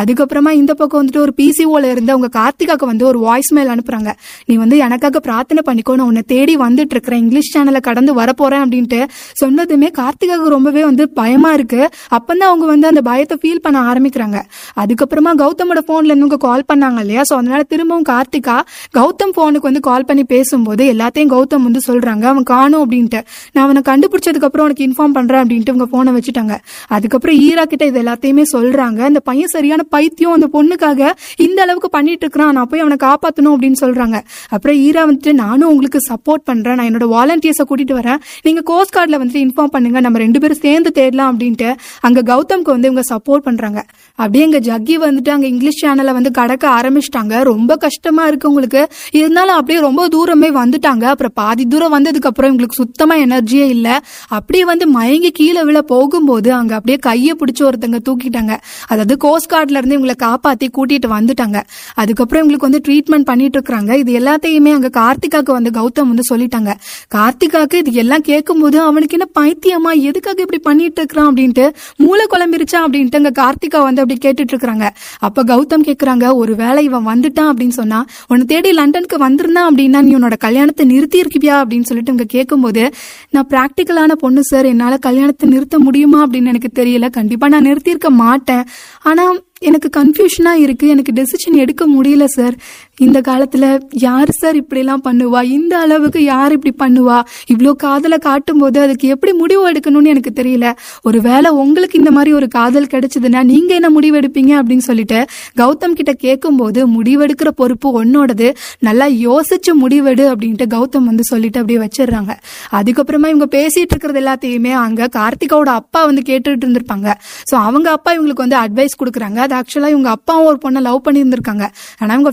[0.00, 4.12] அதுக்கப்புறமா இந்த பக்கம் வந்துட்டு ஒரு பிசிஓல இருந்து அவங்க கார்த்திகாக்கு வந்து ஒரு வாய்ஸ் மெயில் அனுப்புறாங்க.
[4.46, 5.94] நீ வந்து எனக்காக பிரார்த்தனை பண்ணிக்கோ.
[6.00, 7.22] நான் உன்னை தேடி வந்துட்டு இருக்கிறேன்.
[7.24, 9.00] இங்கிலீஷ் சேனலை கடந்து வர வரப்போறேன் அப்படின்ட்டு
[9.44, 11.88] சொன்னதுமே கார்த்திகாவுக்கு ரொம்பவே வந்து பயமா இருக்கு.
[12.10, 14.42] அப்பந்தான் அவங்க வந்து அந்த பயத்தை ஃபீல் பண்ண ஆரம்பிக்கிறாங்க.
[14.76, 17.20] அதுக்கப்புறமா கௌதமோட போன்ல இருந்து கால் பண்ணாங்க இல்லையா?
[17.20, 18.60] ஸோ அதனால திரும்பவும் கார்த்திகா
[18.96, 22.24] கௌதம் போனுக்கு வந்து கால் பண்ணி பேசும்போது எல்லாத்தையும் கௌதம் வந்து சொல்றாங்க.
[22.24, 23.20] அவன் காணும் அப்படின்ட்டு.
[23.52, 26.58] நான் அவனை கண்டுபிடிச்சதுக்கு அப்புறம் உனக்கு இன்ஃபார்ம் பண்றேன் அப்படின்ட்டு இவங்க போனை வச்சுட்டாங்க.
[26.88, 29.00] அதுக்கப்புறம் ஈரா கிட்ட இது எல்லாத்தையுமே சொல்றாங்க.
[29.10, 30.32] அந்த பையன் சரியான பைத்தியம்.
[30.32, 32.52] அந்த பொண்ணுக்காக இந்த அளவுக்கு பண்ணிட்டு இருக்கிறான்.
[32.52, 34.20] நான் போய் அவனை காப்பாற்றணும் அப்படின்னு சொல்றாங்க.
[34.48, 36.74] அப்புறம் ஈரா வந்துட்டு நானும் உங்களுக்கு சப்போர்ட் பண்றேன்.
[36.74, 38.17] நான் என்னோட வாலண்டியர்ஸை கூட்டிட்டு வரேன்.
[38.42, 40.00] நீங்க கோஸ்ட் கார்டில் வந்துட்டு இன்ஃபார்ம் பண்ணுங்க.
[40.00, 41.68] நம்ம ரெண்டு பேரும் சேர்ந்து தேடலாம் அப்படின்ட்டு
[42.00, 43.80] அங்க கௌதம்க்கு வந்து இவங்க சப்போர்ட் பண்ணுறாங்க
[44.14, 47.42] அப்படியே எங்கள் ஜக்கி வந்துட்டு அங்க இங்கிலீஷ் சேனலை வந்து கடக்க ஆரம்பிச்சிட்டாங்க.
[47.42, 48.82] ரொம்ப கஷ்டமா இருக்கு உங்களுக்கு.
[49.10, 51.04] இருந்தாலும் அப்படியே ரொம்ப தூரமே வந்துட்டாங்க.
[51.04, 54.00] அப்புறம் பாதி தூரம் வந்ததுக்கு அப்புறம் இவங்களுக்கு சுத்தமா எனர்ஜியே இல்ல.
[54.28, 58.54] அப்படியே வந்து மயங்கி கீழே விழ போகும்போது அங்க அப்படியே கையை பிடிச்சி ஒருத்தங்க தூக்கிட்டாங்க.
[58.86, 61.60] அதாவது கோஸ்ட் கார்ட்லேருந்து இவங்களை காப்பாத்தி கூட்டிட்டு வந்துட்டாங்க.
[61.94, 66.72] அதுக்கப்புறம் இவங்களுக்கு வந்து ட்ரீட்மெண்ட் பண்ணிட்டு இருக்காங்க இது எல்லாத்தையுமே அங்க கார்த்திகாக்கு வந்து கௌதம் வந்து சொல்லிட்டாங்க.
[67.14, 73.16] கார்த்திகாக்கு இது இதெல்லாம் கேட்கும்போது அவனுக்கு என்ன பைத்தியமா எதுக்காக இப்படி பண்ணிட்டு இருக்கிறான் அப்படின்ட்டு மூளை குழம்பிருச்சா அப்படின்ட்டு
[73.16, 74.88] அங்க கார்த்திகா வந்து அப்படி கேட்டுட்டு இருக்கிறாங்க.
[75.18, 80.36] அப்ப கௌதம் கேக்குறாங்க ஒருவேளை இவன் வந்துட்டான் அப்படின்னு சொன்னா உன்னை தேடி லண்டனுக்கு வந்திருந்தான் அப்படின்னா நீ உன்னோட
[80.38, 82.90] கல்யாணத்தை நிறுத்தி இருக்கியா அப்படின்னு சொல்லிட்டு இங்க கேட்கும்போது
[83.30, 86.26] நான் பிராக்டிக்கலான பொண்ணு சார் என்னால கல்யாணத்தை நிறுத்த முடியுமா?
[86.26, 87.10] அப்படின்னு எனக்கு தெரியல.
[87.10, 88.64] கண்டிப்பா நான் நிறுத்தியிருக்க மாட்டேன்.
[89.02, 90.88] ஆனா எனக்கு கன்ஃபியூஷனா இருக்கு.
[90.88, 92.56] எனக்கு டெசிஷன் எடுக்க முடியல சார்
[93.06, 93.64] இந்த காலத்துல
[94.06, 95.40] யார் சார் இப்படிலாம் பண்ணுவா?
[95.56, 97.18] இந்த அளவுக்கு யார் இப்படி பண்ணுவா?
[97.52, 100.66] இவ்வளோ காதலை காட்டும் போது அதுக்கு எப்படி முடிவு எடுக்கணும்னு எனக்கு தெரியல.
[101.02, 105.18] ஒரு வேளை உங்களுக்கு இந்த மாதிரி ஒரு காதல் கிடைச்சதுன்னா நீங்க என்ன முடிவு எடுப்பீங்க அப்படின்னு சொல்லிட்டு
[105.60, 108.48] கௌதம் கிட்ட கேட்கும்போது முடிவெடுக்கிற பொறுப்பு உன்னோடது.
[108.88, 112.32] நல்லா யோசிச்சு முடிவெடு அப்படின்ட்டு கௌதம் வந்து சொல்லிட்டு அப்படியே வச்சிடுறாங்க.
[112.80, 117.08] அதுக்கப்புறமா இவங்க பேசிட்டு இருக்கிறது எல்லாத்தையுமே அங்க கார்த்திகாவோட அப்பா வந்து கேட்டுட்டு இருந்திருப்பாங்க.
[117.50, 119.38] ஸோ அவங்க அப்பா இவங்களுக்கு வந்து அட்வைஸ் கொடுக்குறாங்க.
[119.46, 121.64] அது ஆக்சுவலா இவங்க அப்பாவும் ஒரு பொண்ணை லவ் பண்ணி இருந்திருக்காங்க
[122.00, 122.32] ஆனா இவங்க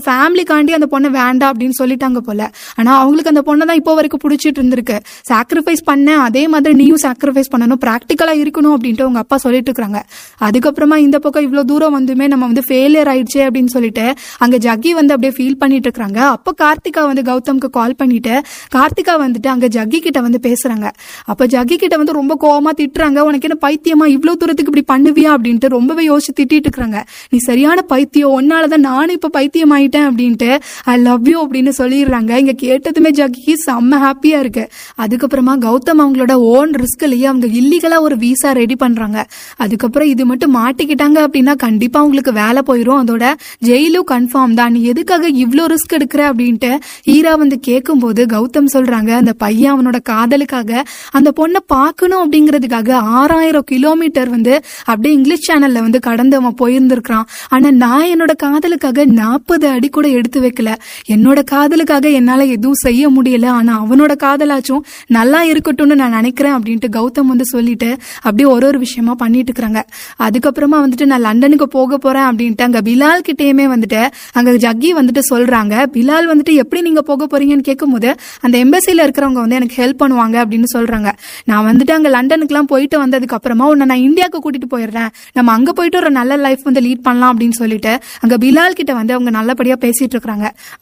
[0.56, 2.40] அதுக்காண்டி அந்த பொண்ணை வேண்டாம் அப்படின்னு சொல்லிட்டாங்க போல.
[2.78, 4.96] ஆனா அவங்களுக்கு அந்த பொண்ணை தான் இப்போ வரைக்கும் பிடிச்சிட்டு இருந்திருக்கு.
[5.30, 10.00] சாக்ரிஃபைஸ் பண்ண அதே மாதிரி நீயும் சாக்ரிஃபைஸ் பண்ணணும் ப்ராக்டிக்கலா இருக்கணும் அப்படின்ட்டு உங்க அப்பா சொல்லிட்டு இருக்காங்க.
[10.46, 14.06] அதுக்கப்புறமா இந்த பக்கம் இவ்வளவு தூரம் வந்துமே நம்ம வந்து ஃபெயிலியர் ஆயிடுச்சே அப்படின்னு சொல்லிட்டு
[14.44, 16.20] அங்க ஜக்கி வந்து அப்படியே ஃபீல் பண்ணிட்டு இருக்காங்க.
[16.36, 18.34] அப்ப கார்த்திகா வந்து கௌதம்க்கு கால் பண்ணிட்டு
[18.76, 20.86] கார்த்திகா வந்துட்டு அங்க ஜக்கி கிட்ட வந்து பேசுறாங்க.
[21.32, 23.18] அப்ப ஜக்கி கிட்ட வந்து ரொம்ப கோவமா திட்டுறாங்க.
[23.28, 26.98] உனக்கு என்ன பைத்தியமா இவ்வளவு தூரத்துக்கு இப்படி பண்ணுவியா அப்படின்ட்டு ரொம்பவே யோசிச்சு திட்டிட்டு இருக்காங்க.
[27.30, 30.45] நீ சரியான பைத்தியம் உன்னாலதான் நானும் இப்ப பைத்தியம் ஆயிட்டேன் அப்படின்ட்டு
[30.92, 32.32] ஐ லவ் யூ அப்படின்னு சொல்லிடுறாங்க.
[32.42, 34.64] இங்க கேட்டதுமே ஜக்கி செம்ம ஹாப்பியா இருக்கு.
[35.04, 39.18] அதுக்கப்புறமா கௌதம் அவங்களோட ஓன் ரிஸ்க்லயே அவங்க இல்லீகலா ஒரு விசா ரெடி பண்றாங்க.
[39.56, 43.24] அதுக்கப்புறம் இது மட்டும் மாட்டிக்கிட்டாங்க அப்படின்னா கண்டிப்பா அவங்களுக்கு வேலை போயிடும் அதோட
[43.68, 44.72] ஜெயிலும் கன்ஃபார்ம் தான்.
[44.76, 46.70] நீ எதுக்காக இவ்வளோ ரிஸ்க் எடுக்கிற அப்படின்ட்டு
[47.14, 54.30] ஈரா வந்து கேட்கும்போது கௌதம் சொல்றாங்க அந்த பையன் அவனோட காதலுக்காக அந்த பொண்ணை பார்க்கணும் அப்படிங்கிறதுக்காக ஆறாயிரம் கிலோமீட்டர்
[54.34, 54.54] வந்து
[54.90, 60.35] அப்படியே இங்கிலீஷ் சேனல்ல வந்து கடந்து அவன் போயிருந்திருக்கான் ஆனா நான் என்னோட காதலுக்காக நாற்பது அடி கூட எடுத்து
[60.40, 60.74] வைக்கல.
[61.08, 63.46] என்னோட காதலுக்காக என்னால எதுவும் செய்ய முடியல.
[63.46, 69.14] ஆனா அவனோட காதலாச்சும் நல்லா இருக்கட்டும்னு நான் நினைக்கிறேன் அப்படின்ட்டு கௌதம் வந்து சொல்லிட்டு அப்படியே ஒரு ஒரு விஷயமா
[69.14, 69.82] பண்ணிட்டு இருக்கிறாங்க.
[70.18, 75.86] அதுக்கப்புறமா வந்துட்டு நான் லண்டனுக்கு போக போறேன் அப்படின்ட்டு அங்க பிலால் கிட்டேயுமே வந்துட்டு அங்க ஜக்கி வந்துட்டு சொல்றாங்க.
[75.92, 80.64] பிலால் வந்துட்டு எப்படி நீங்க போக போறீங்கன்னு கேட்கும்போது அந்த எம்பசில இருக்கிறவங்க வந்து எனக்கு ஹெல்ப் பண்ணுவாங்க அப்படின்னு
[80.74, 81.12] சொல்றாங்க.
[81.44, 85.08] நான் வந்துட்டு அங்க லண்டனுக்குலாம் போயிட்டு வந்ததுக்கு அப்புறமா உன்னை நான் இந்தியாவுக்கு கூட்டிட்டு போயிடுறேன்.
[85.32, 89.12] நம்ம அங்க போயிட்டு ஒரு நல்ல லைஃப் வந்து லீட் பண்ணலாம் அப்படின்னு சொல்லிட்டு அங்க பிலால் கிட்ட வந்து
[89.12, 90.25] அவங்க நல்லபடியா பேசிட்டு இருக்காங்க.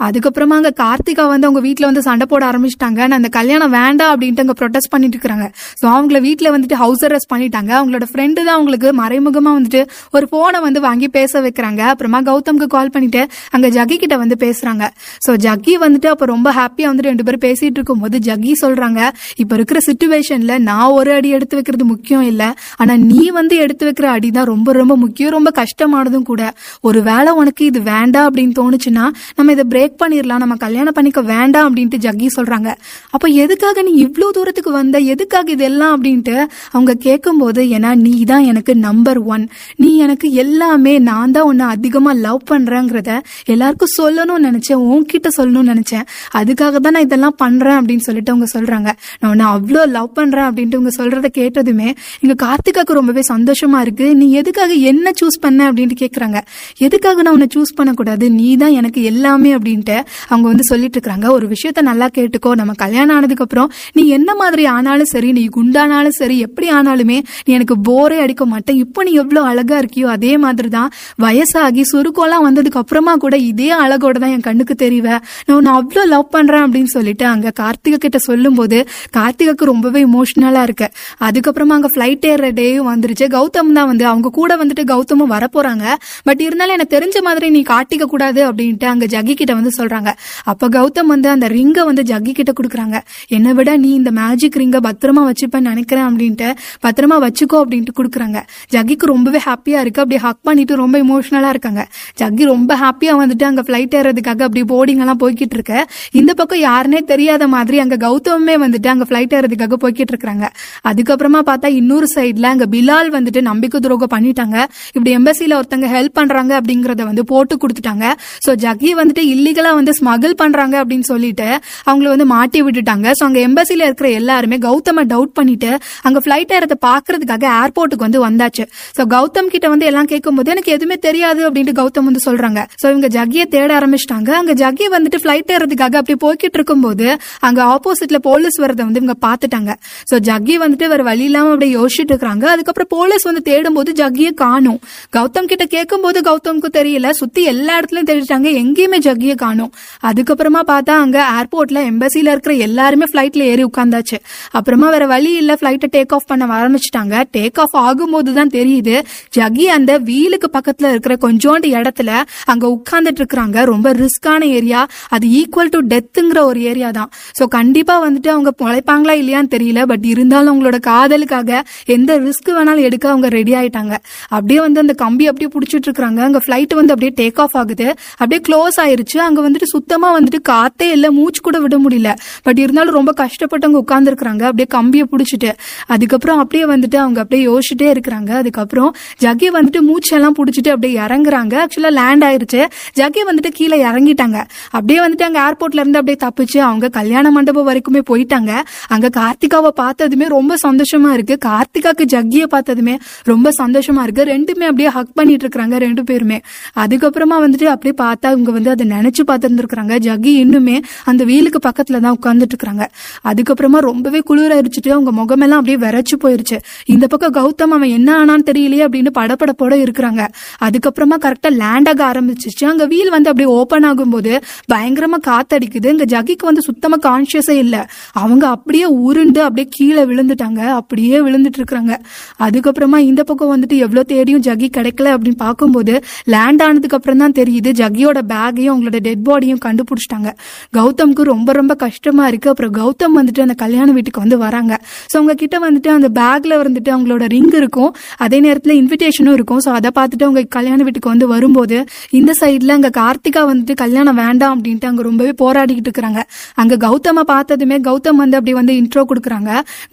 [0.06, 3.00] அதுக்கப்புறமா அங்க கார்த்திகா வந்து அவங்க வீட்டுல வந்து சண்டை போட ஆரம்பிச்சிட்டாங்க.
[3.08, 5.46] நான் அந்த கல்யாணம் வேண்டாம் அப்படின்ட்டு அங்க ப்ரொடெஸ்ட் பண்ணிட்டு இருக்காங்க
[5.80, 7.70] ஸோ அவங்கள வீட்டுல வந்துட்டு ஹவுஸ் அரெஸ்ட் பண்ணிட்டாங்க.
[7.78, 9.82] அவங்களோட ஃப்ரெண்டு தான் அவங்களுக்கு மறைமுகமா வந்துட்டு
[10.16, 11.82] ஒரு போனை வந்து வாங்கி பேச வைக்கிறாங்க.
[11.92, 14.84] அப்புறமா கௌதம்க்கு கால் பண்ணிட்டு அங்க ஜக்கி கிட்ட வந்து பேசுறாங்க.
[15.26, 19.00] ஸோ ஜக்கி வந்துட்டு அப்ப ரொம்ப ஹாப்பியா வந்துட்டு ரெண்டு பேரும் பேசிட்டு இருக்கும்போது ஜக்கி சொல்றாங்க
[19.36, 22.42] இப்ப இருக்கிற சுச்சுவேஷன்ல நான் ஒரு அடி எடுத்து வைக்கிறது முக்கியம் இல்ல.
[22.76, 25.30] ஆனா நீ வந்து எடுத்து வைக்கிற அடி தான் ரொம்ப ரொம்ப முக்கியம்.
[25.30, 26.42] ரொம்ப கஷ்டமானதும் கூட.
[26.80, 29.04] ஒரு வேளை உனக்கு இது வேண்டாம் அப்படின்னு தோணுச்சுன்னா
[29.36, 32.70] நம்ம இதை பிரேக் பண்ணிடலாம் நம்ம கல்யாணம் பண்ணிக்க வேண்டாம் அப்படின்ட்டு ஜக்கி சொல்றாங்க.
[33.14, 34.96] அப்போ எதுக்காக நீ இவ்ளோ தூரத்துக்கு வந்த?
[35.14, 36.36] எதுக்காக இதெல்லாம் அப்படின்ட்டு
[36.74, 39.44] அவங்க கேட்கும்போது ஏன்னா நீ தான் எனக்கு நம்பர் ஒன்
[39.82, 43.10] நீ எனக்கு எல்லாமே நான் தான் உன்னை அதிகமா லவ் பண்றேங்கிறத
[43.54, 46.04] எல்லாருக்கும் சொல்லணும்னு நினச்சேன் உன்கிட்ட சொல்லணும்னு நினைச்சேன்.
[46.40, 48.90] அதுக்காக தான் நான் இதெல்லாம் பண்றேன் அப்படின்னு சொல்லிட்டு அவங்க சொல்றாங்க.
[49.20, 51.88] நான் உன்னை அவ்வளோ லவ் பண்றேன் அப்படின்ட்டு அவங்க சொல்கிறத கேட்டதுமே
[52.22, 54.06] இங்க கார்த்திகாக்கு ரொம்பவே சந்தோஷமா இருக்கு.
[54.20, 56.38] நீ எதுக்காக என்ன சூஸ் பண்ண அப்படின்ட்டு கேட்குறாங்க
[56.86, 58.24] எதுக்காக நான் உன்னை சூஸ் பண்ணக்கூடாது?
[58.38, 59.96] நீ தான் எனக்கு எல்லாமே அப்படின்ட்டு
[60.30, 65.10] அவங்க வந்து சொல்லிட்டு இருக்காங்க ஒரு விஷயத்த நல்லா கேட்டுக்கோ நம்ம கல்யாணம் ஆனதுக்கப்புறம் நீ என்ன மாதிரி ஆனாலும்
[65.12, 68.78] சரி நீ குண்டானாலும் சரி எப்படி ஆனாலுமே நீ எனக்கு போரே அடிக்க மாட்டேன்.
[68.84, 70.90] இப்போ நீ எவ்வளோ அழகா இருக்கியோ அதே மாதிரி தான்
[71.24, 75.06] வயசாகி சுருக்கம்லாம் வந்ததுக்கு அப்புறமா கூட இதே அழகோட தான் என் கண்ணுக்கு தெரிவ
[75.46, 78.78] நான் உன்னை அவ்வளோ லவ் பண்றேன் அப்படின்னு சொல்லிட்டு அங்க கார்த்திகை கிட்ட சொல்லும்போது
[79.18, 80.88] கார்த்திகக்கு ரொம்பவே இமோஷனலா இருக்கு.
[81.26, 83.26] அதுக்கப்புறமா அங்க ஃபிளைட் ஏற டேயும் வந்துருச்சு.
[83.36, 85.84] கௌதம் தான் வந்து அவங்க கூட வந்துட்டு கௌதமும் வரப்போறாங்க.
[86.28, 90.10] பட் இருந்தாலும் எனக்கு தெரிஞ்ச மாதிரி நீ காட்டிக்க கூடாது அப்படின்ட்டு அங்க ஜக்கி கிட்ட வந்து சொல்றாங்க.
[90.44, 93.00] அப்ப கௌதம் வந்து அந்த ரிங்கை வந்து ஜக்கி கிட்ட கொடுக்குறாங்க.
[93.28, 96.50] என்னை விட நீ இந்த மேஜிக் ரிங்கை பத்திரமா வச்சுப்பேன்னு நினைக்கிறேன் அப்படின்ட்டு
[96.86, 98.42] பத்திரமா வச்சுக்கோ அப்படின்ட்டு கொடுக்குறாங்க.
[98.74, 100.02] ஜக்கிக்கு ரொம்பவே ஹாப்பியா இருக்கு.
[100.04, 101.88] அப்படி ஹக் பண்ணிட்டு ரொம்ப இமோஷனலா இருக்காங்க.
[102.22, 105.86] ஜக்கி ரொம்ப ஹாப்பியா வந்துட்டு அங்க ஃபிளைட் ஏறதுக்காக அப்படி போர்டிங் எல்லாம் போய்கிட்டு இருக்கு.
[106.12, 110.52] இந்த பக்கம் யாருனே தெரியாத மாதிரி அங்க கௌதமே வந்துட்டு அங்க ஃபிளைட் ஏறதுக்காக போய்கிட்டு இருக்காங்க
[110.90, 114.56] அதுக்கப்புறமா பார்த்தா இன்னொரு சைட்ல அங்க பிலால் வந்துட்டு நம்பிக்கை துரோகம் பண்ணிட்டாங்க.
[114.92, 118.06] இப்படி எம்பசில ஒருத்தங்க ஹெல்ப் பண்றாங்க அப்படிங்கறத வந்து போட்டு கொடுத்துட்டாங்க.
[118.46, 121.48] சோ ஜக்கி வந்துட்டு இல்லீகலா வந்து ஸ்மகிள் பண்றாங்க அப்படின்னு சொல்லிட்டு
[121.88, 123.06] அவங்கள வந்து மாட்டி விட்டுட்டாங்க.
[123.18, 125.70] ஸோ அங்க எம்பசில இருக்கிற எல்லாருமே கௌதம டவுட் பண்ணிட்டு
[126.08, 128.66] அங்க ஃபிளைட் ஏறத பாக்குறதுக்காக ஏர்போர்ட்டுக்கு வந்து வந்தாச்சு.
[128.98, 132.60] ஸோ கௌதம் கிட்ட வந்து எல்லாம் கேட்கும்போது எனக்கு எதுவுமே தெரியாது அப்படின்ட்டு கௌதம் வந்து சொல்றாங்க.
[132.82, 134.30] ஸோ இவங்க ஜக்கிய தேட ஆரம்பிச்சிட்டாங்க.
[134.40, 137.06] அங்க ஜக்கி வந்துட்டு ஃபிளைட் ஏறதுக்காக அப்படி போய்கிட்டு இருக்கும்போது
[137.48, 139.72] அங்க ஆப்போசிட்ல போலீஸ் வரதை வந்து இவங்க பாத்துட்டாங்க
[140.10, 144.30] ஸோ ஜக்கி வந்துட்டு வேற வழி இல்லாம அப்படியே யோசிச்சுட்டு இருக்காங்க அதுக்கப்புறம் போலீஸ் வந்து தேடும் போது ஜக்கிய
[144.42, 144.78] காணும்.
[145.16, 147.08] கௌதம் கிட்ட கேட்கும்போது கௌதம்க்கு தெரியல.
[147.20, 148.48] சுத்தி எல்லா இடத்துலயும் தேடிட்டாங்க.
[148.62, 149.72] எங்கேயும் ஜக்கிய காணும்.
[150.04, 154.18] அதுக்கப்புறமா பார்த்தா அங்க ஏர்போர்ட்ல எம்பசில இருக்கிற எல்லாருமே ஃபிளைட்ல ஏறி உட்காந்தாச்சு
[154.50, 157.24] அப்புறமா வேற வழி இல்ல ஃபிளைட்டை டேக் ஆஃப் பண்ண ஆரம்பிச்சிட்டாங்க.
[157.36, 159.02] டேக் ஆஃப் ஆகும்போது தான் தெரியுது
[159.36, 163.64] ஜக்கி அந்த வீலுக்கு பக்கத்துல இருக்கிற கொஞ்சோண்டு இடத்துல அங்க உட்கார்ந்துட்டு இருக்கிறாங்க.
[163.64, 167.10] ரொம்ப ரிஸ்கான ஏரியா அது ஈக்குவல் டு டெத்துங்கிற ஒரு ஏரியா தான்.
[167.40, 169.82] சோ கண்டிப்பா வந்துட்டு அவங்க பொழைப்பாங்களா இல்லையான்னு தெரியல.
[169.86, 173.94] பட் இருந்தாலும் அவங்களோட காதலுக்காக எந்த ரிஸ்க் வேணாலும் எடுக்க அவங்க ரெடி ஆயிட்டாங்க.
[174.28, 177.94] அப்படியே வந்து அந்த கம்பி அப்படியே பிடிச்சிட்டு இருக்காங்க அங்க ஃபிளைட் வந்து அப்படியே டேக் ஆஃப் ஆகுது.
[178.16, 182.14] அப்படியே க்ளோஸ் ஆயிருச்சு அங்க வந்துட்டு சுத்தமா வந்துட்டு காத்தே இல்ல மூச்சு கூட விட முடியல.
[182.42, 185.52] பட் இருந்தாலும் ரொம்ப கஷ்டப்பட்டு அவங்க அப்படியே கம்பியை பிடிச்சிட்டு.
[185.86, 188.30] அதுக்கப்புறம் அப்படியே வந்துட்டு அவங்க அப்படியே யோசிச்சுட்டே இருக்கிறாங்க.
[188.30, 191.64] அதுக்கப்புறம் ஜக்கி வந்துட்டு மூச்செல்லாம் பிடிச்சிட்டு அப்படியே இறங்குறாங்க.
[191.64, 192.66] ஆக்சுவலா லேண்ட் ஆயிருச்சு.
[193.00, 194.44] ஜக்கி வந்துட்டு கீழே இறங்கிட்டாங்க.
[194.70, 198.60] அப்படியே வந்துட்டு அங்க ஏர்போர்ட்ல இருந்து அப்படியே தப்பிச்சு அவங்க கல்யாண மண்டபம் வரைக்குமே போயிட்டாங்க.
[198.88, 201.38] அங்க கார்த்திகாவை பார்த்ததுமே ரொம்ப சந்தோஷமா இருக்கு.
[201.44, 204.24] கார்த்திகாக்கு ஜக்கியை பார்த்ததுமே ரொம்ப சந்தோஷமா இருக்கு.
[204.24, 206.40] ரெண்டுமே அப்படியே ஹக் பண்ணிட்டு இருக்கிறாங்க ரெண்டு பேருமே.
[206.76, 212.16] அதுக்கப்புறமா வந்துட்டு அப்படியே பார்த்தா இவங்க வந்து அதை நினைச்சு பார்த்துருந்துருக்காங்க ஜகி இன்னுமே அந்த வீலுக்கு பக்கத்துல தான்
[212.22, 212.86] உட்காந்துட்டு இருக்கிறாங்க
[213.24, 216.58] அதுக்கப்புறமா ரொம்பவே குளிராயிருச்சுட்டு அவங்க முகமெல்லாம் அப்படியே விரைச்சு போயிருச்சு.
[216.84, 220.28] இந்த பக்கம் கௌதம் அவன் என்ன ஆனான்னு தெரியலையே அப்படின்னு படப்படப்போட இருக்கிறாங்க.
[220.60, 225.86] அதுக்கப்புறமா கரெக்டா லேண்ட் ஆக ஆரம்பிச்சிச்சு அங்க வீல் வந்து அப்படியே ஓபன் ஆகும்போது பயங்கரமா காத்தடிக்குது.
[225.86, 227.88] இங்க ஜகிக்கு வந்து சுத்தமா கான்சியஸே இல்ல.
[228.12, 230.66] அவங்க அப்படியே உருண்டு அப்படியே கீழே விழுந்துட்டாங்க.
[230.66, 231.92] அப்படியே விழுந்துட்டு இருக்கிறாங்க
[232.38, 237.70] அதுக்கப்புறமா இந்த பக்கம் வந்துட்டு எவ்வளவு தேடியும் ஜகி கிடைக்கல அப்படின்னு பார்க்கும்போது லேண்ட் ஆனதுக்கு அப்புறம் தான் தெரியுது.
[237.70, 238.22] ஜக்கியோட
[238.54, 240.30] பேக்கையும் அவங்களோட டெட் பாடியும் கண்டுபிடிச்சிட்டாங்க.
[240.76, 242.48] கௌதம்க்கு ரொம்ப ரொம்ப கஷ்டமா இருக்கு.
[242.52, 244.72] அப்புறம் கௌதம் வந்துட்டு அந்த கல்யாண வீட்டுக்கு வந்து வராங்க.
[245.10, 247.92] ஸோ அவங்க கிட்ட வந்துட்டு அந்த பேக்ல வந்துட்டு அவங்களோட ரிங் இருக்கும்.
[248.26, 249.60] அதே நேரத்தில் இன்விடேஷனும் இருக்கும்.
[249.66, 251.78] ஸோ அதை பார்த்துட்டு அவங்க கல்யாண வீட்டுக்கு வந்து வரும்போது
[252.18, 256.22] இந்த சைட்ல அங்க கார்த்திகா வந்துட்டு கல்யாணம் வேண்டாம் அப்படின்ட்டு அங்க ரொம்பவே போராடிக்கிட்டு இருக்கிறாங்க.
[256.62, 259.50] அங்க கௌதம பார்த்ததுமே கௌதம் வந்து அப்படி வந்து இன்ட்ரோ கொடுக்குறாங்க.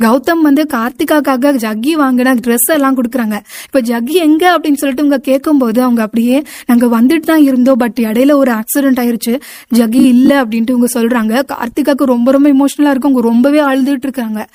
[0.08, 3.38] கௌதம் வந்து கார்த்திகாக்காக ஜக்கி வாங்கின ட்ரெஸ் எல்லாம் கொடுக்குறாங்க.
[3.68, 6.38] இப்போ ஜக்கி எங்க அப்படின்னு சொல்லிட்டு அவங்க கேட்கும்போது அவங்க அப்படியே
[6.70, 9.40] நாங்க வந்துட்டு தான் இருந்தோம் பட் இடையில ஒரு ஆக்சிடென்ட் ஆயிருச்சு.
[9.76, 11.44] ஜகி இல்ல அப்படின்ட்டு இவங்க சொல்றாங்க.
[11.52, 14.48] கார்த்திகாக்கு ரொம்ப ரொம்ப இமோஷனலா இருக்கு அவங்க ரொம்பவே அழுதுட்டு இருக்காங்க.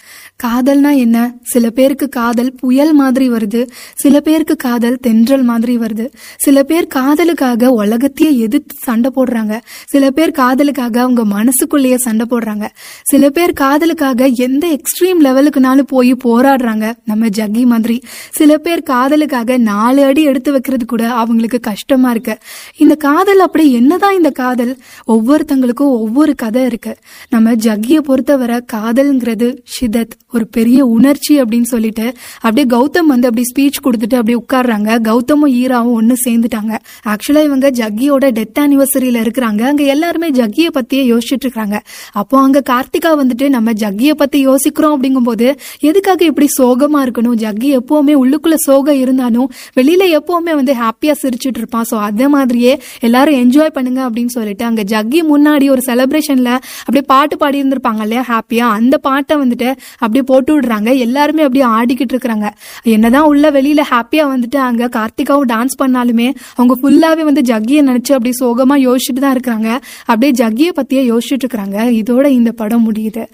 [0.45, 1.35] காதல்னா என்ன?
[1.43, 3.69] சில பேருக்கு காதல் புயல் மாதிரி வருது.
[3.95, 6.13] சில பேருக்கு காதல் தென்றல் மாதிரி வருது.
[6.37, 9.61] சில பேர் காதலுக்காக உலகத்தையே எதிர்த்து சண்டை போடுறாங்க.
[9.87, 12.69] சில பேர் காதலுக்காக அவங்க மனசுக்குள்ளேயே சண்டை போடுறாங்க.
[13.03, 16.93] சில பேர் காதலுக்காக எந்த எக்ஸ்ட்ரீம் லெவலுக்குனாலும் போய் போராடுறாங்க.
[17.05, 18.03] நம்ம ஜக்கி மாதிரி.
[18.31, 22.39] சில பேர் காதலுக்காக நாலு அடி எடுத்து வைக்கிறது கூட அவங்களுக்கு கஷ்டமா இருக்கு.
[22.77, 24.73] இந்த காதல் அப்படி என்னதான் இந்த காதல்
[25.07, 26.93] ஒவ்வொருத்தங்களுக்கும் ஒவ்வொரு கதை இருக்கு.
[27.29, 32.07] நம்ம ஜக்கியை பொறுத்தவரை காதல்ங்கிறது ஷிதத் ஒரு பெரிய உணர்ச்சி அப்படின்னு சொல்லிட்டு
[32.41, 34.91] அப்படியே கௌதம் வந்து அப்படி ஸ்பீச் கொடுத்துட்டு அப்படியே உட்கார்றாங்க.
[35.09, 36.79] கௌதமும் ஈராவும் ஒன்னு சேர்ந்துட்டாங்க.
[37.07, 39.63] ஆக்சுவலா இவங்க ஜக்கியோட டெத் ஆனிவர்சரியில இருக்கிறாங்க.
[39.63, 41.83] அங்க எல்லாருமே ஜக்கிய பத்தியே யோசிச்சுட்டு இருக்காங்க.
[42.13, 47.37] அப்போ அங்க கார்த்திகா வந்துட்டு நம்ம ஜக்கிய பத்தி யோசிக்கிறோம் அப்படிங்கும்போது எதுக்காக இப்படி சோகமா இருக்கணும்?
[47.45, 51.85] ஜக்கி எப்பவுமே உள்ளுக்குள்ள சோகம் இருந்தாலும் வெளியில எப்பவுமே வந்து ஹாப்பியா சிரிச்சிட்டு இருப்பான்.
[51.91, 56.51] சோ அதே மாதிரியே எல்லாரும் என்ஜாய் என்ஜாய் பண்ணுங்க அப்படின்னு சொல்லிட்டு அங்க ஜக்கி முன்னாடி ஒரு செலிப்ரேஷன்ல
[56.81, 60.91] அப்படியே பாட்டு பாடி இருந்திருப்பாங்க இல்லையா ஹாப்பியா அந்த பாட்டை வந்துட்டு அப்படியே போட்டு விடுறாங்க.
[61.07, 62.49] எல்லாருமே அப்படியே ஆடிக்கிட்டு இருக்கிறாங்க.
[62.95, 68.37] என்னதான் உள்ள வெளியில ஹாப்பியா வந்துட்டு அங்க கார்த்திகாவும் டான்ஸ் பண்ணாலுமே அவங்க ஃபுல்லாவே வந்து ஜக்கியை நினைச்சு அப்படியே
[68.43, 69.71] சோகமா யோசிச்சுட்டு தான் இருக்கிறாங்க.
[70.07, 71.79] அப்படியே ஜக்கியை பத்தியே யோசிச்சுட்டு இருக்கிறாங்க.
[72.01, 73.25] இதோட இந்த படம் முடியுது.